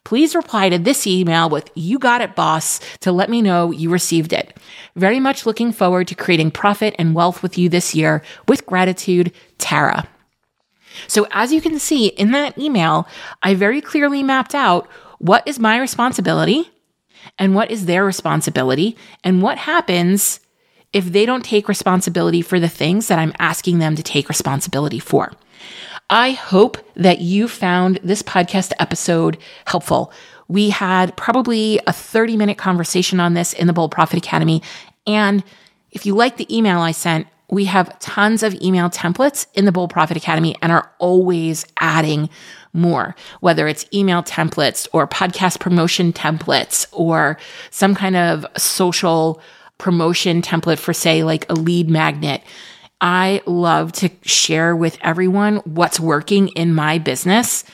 Please 0.08 0.34
reply 0.34 0.70
to 0.70 0.78
this 0.78 1.06
email 1.06 1.50
with 1.50 1.70
You 1.74 1.98
got 1.98 2.22
it, 2.22 2.34
boss, 2.34 2.80
to 3.00 3.12
let 3.12 3.28
me 3.28 3.42
know 3.42 3.70
you 3.70 3.90
received 3.90 4.32
it. 4.32 4.56
Very 4.96 5.20
much 5.20 5.44
looking 5.44 5.70
forward 5.70 6.08
to 6.08 6.14
creating 6.14 6.50
profit 6.50 6.94
and 6.98 7.14
wealth 7.14 7.42
with 7.42 7.58
you 7.58 7.68
this 7.68 7.94
year. 7.94 8.22
With 8.48 8.64
gratitude, 8.64 9.34
Tara. 9.58 10.08
So, 11.08 11.26
as 11.30 11.52
you 11.52 11.60
can 11.60 11.78
see 11.78 12.06
in 12.06 12.30
that 12.30 12.56
email, 12.56 13.06
I 13.42 13.52
very 13.52 13.82
clearly 13.82 14.22
mapped 14.22 14.54
out 14.54 14.88
what 15.18 15.46
is 15.46 15.58
my 15.58 15.78
responsibility 15.78 16.70
and 17.38 17.54
what 17.54 17.70
is 17.70 17.84
their 17.84 18.02
responsibility 18.02 18.96
and 19.22 19.42
what 19.42 19.58
happens 19.58 20.40
if 20.94 21.04
they 21.04 21.26
don't 21.26 21.44
take 21.44 21.68
responsibility 21.68 22.40
for 22.40 22.58
the 22.58 22.66
things 22.66 23.08
that 23.08 23.18
I'm 23.18 23.34
asking 23.38 23.78
them 23.78 23.94
to 23.96 24.02
take 24.02 24.30
responsibility 24.30 25.00
for. 25.00 25.34
I 26.10 26.30
hope 26.30 26.78
that 26.96 27.20
you 27.20 27.48
found 27.48 28.00
this 28.02 28.22
podcast 28.22 28.72
episode 28.78 29.36
helpful. 29.66 30.10
We 30.48 30.70
had 30.70 31.14
probably 31.16 31.80
a 31.86 31.92
30 31.92 32.36
minute 32.36 32.56
conversation 32.56 33.20
on 33.20 33.34
this 33.34 33.52
in 33.52 33.66
the 33.66 33.74
Bold 33.74 33.90
Profit 33.90 34.16
Academy. 34.16 34.62
And 35.06 35.44
if 35.90 36.06
you 36.06 36.14
like 36.14 36.38
the 36.38 36.56
email 36.56 36.78
I 36.78 36.92
sent, 36.92 37.26
we 37.50 37.66
have 37.66 37.98
tons 37.98 38.42
of 38.42 38.54
email 38.62 38.88
templates 38.88 39.46
in 39.54 39.66
the 39.66 39.72
Bold 39.72 39.90
Profit 39.90 40.16
Academy 40.16 40.56
and 40.62 40.72
are 40.72 40.90
always 40.98 41.66
adding 41.78 42.30
more, 42.72 43.14
whether 43.40 43.68
it's 43.68 43.86
email 43.92 44.22
templates 44.22 44.86
or 44.92 45.06
podcast 45.06 45.60
promotion 45.60 46.12
templates 46.12 46.86
or 46.92 47.38
some 47.70 47.94
kind 47.94 48.16
of 48.16 48.46
social 48.56 49.40
promotion 49.78 50.42
template 50.42 50.78
for, 50.78 50.92
say, 50.92 51.22
like 51.22 51.48
a 51.50 51.54
lead 51.54 51.88
magnet. 51.88 52.42
I 53.00 53.42
love 53.46 53.92
to 53.92 54.10
share 54.22 54.74
with 54.74 54.98
everyone 55.02 55.56
what's 55.58 56.00
working 56.00 56.48
in 56.48 56.74
my 56.74 56.98
business 56.98 57.64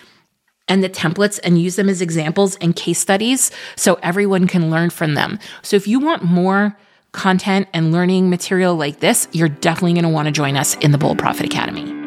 and 0.68 0.82
the 0.82 0.90
templates 0.90 1.40
and 1.42 1.60
use 1.60 1.76
them 1.76 1.88
as 1.88 2.02
examples 2.02 2.56
and 2.56 2.76
case 2.76 2.98
studies 2.98 3.50
so 3.76 3.98
everyone 4.02 4.46
can 4.46 4.70
learn 4.70 4.90
from 4.90 5.14
them. 5.14 5.38
So 5.62 5.76
if 5.76 5.86
you 5.86 5.98
want 5.98 6.22
more 6.22 6.76
content 7.12 7.68
and 7.72 7.92
learning 7.92 8.28
material 8.28 8.74
like 8.74 9.00
this, 9.00 9.28
you're 9.32 9.48
definitely 9.48 9.94
going 9.94 10.04
to 10.04 10.10
want 10.10 10.26
to 10.26 10.32
join 10.32 10.56
us 10.56 10.74
in 10.76 10.90
the 10.90 10.98
Bold 10.98 11.18
Profit 11.18 11.46
Academy. 11.46 12.04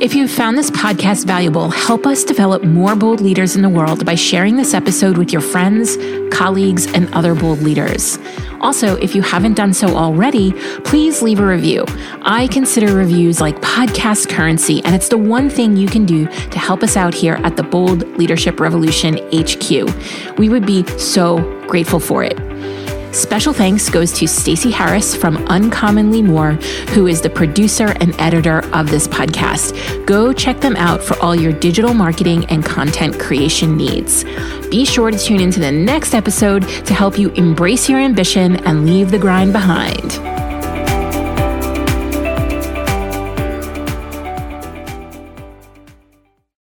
If 0.00 0.14
you've 0.14 0.30
found 0.30 0.56
this 0.56 0.70
podcast 0.70 1.26
valuable, 1.26 1.68
help 1.68 2.06
us 2.06 2.24
develop 2.24 2.64
more 2.64 2.96
bold 2.96 3.20
leaders 3.20 3.54
in 3.54 3.60
the 3.60 3.68
world 3.68 4.06
by 4.06 4.14
sharing 4.14 4.56
this 4.56 4.72
episode 4.72 5.18
with 5.18 5.30
your 5.30 5.42
friends, 5.42 5.98
colleagues, 6.34 6.90
and 6.94 7.12
other 7.12 7.34
bold 7.34 7.60
leaders. 7.60 8.18
Also, 8.60 8.96
if 8.96 9.14
you 9.14 9.22
haven't 9.22 9.54
done 9.54 9.72
so 9.72 9.96
already, 9.96 10.52
please 10.84 11.22
leave 11.22 11.40
a 11.40 11.46
review. 11.46 11.84
I 12.22 12.46
consider 12.48 12.94
reviews 12.94 13.40
like 13.40 13.56
podcast 13.60 14.28
currency, 14.28 14.82
and 14.84 14.94
it's 14.94 15.08
the 15.08 15.18
one 15.18 15.48
thing 15.48 15.76
you 15.76 15.88
can 15.88 16.04
do 16.04 16.26
to 16.26 16.58
help 16.58 16.82
us 16.82 16.96
out 16.96 17.14
here 17.14 17.34
at 17.42 17.56
the 17.56 17.62
Bold 17.62 18.06
Leadership 18.18 18.60
Revolution 18.60 19.18
HQ. 19.32 20.38
We 20.38 20.48
would 20.48 20.66
be 20.66 20.84
so 20.98 21.38
grateful 21.66 22.00
for 22.00 22.22
it. 22.22 22.38
Special 23.12 23.52
thanks 23.52 23.90
goes 23.90 24.12
to 24.12 24.28
Stacey 24.28 24.70
Harris 24.70 25.16
from 25.16 25.36
Uncommonly 25.48 26.22
More, 26.22 26.52
who 26.90 27.08
is 27.08 27.20
the 27.20 27.28
producer 27.28 27.88
and 28.00 28.18
editor 28.20 28.60
of 28.72 28.88
this 28.88 29.08
podcast. 29.08 30.06
Go 30.06 30.32
check 30.32 30.60
them 30.60 30.76
out 30.76 31.02
for 31.02 31.18
all 31.18 31.34
your 31.34 31.52
digital 31.52 31.92
marketing 31.92 32.44
and 32.46 32.64
content 32.64 33.18
creation 33.18 33.76
needs. 33.76 34.24
Be 34.70 34.84
sure 34.84 35.10
to 35.10 35.18
tune 35.18 35.40
into 35.40 35.58
the 35.58 35.72
next 35.72 36.14
episode 36.14 36.62
to 36.86 36.94
help 36.94 37.18
you 37.18 37.30
embrace 37.30 37.88
your 37.88 37.98
ambition 37.98 38.56
and 38.64 38.86
leave 38.86 39.10
the 39.10 39.18
grind 39.18 39.52
behind. 39.52 40.39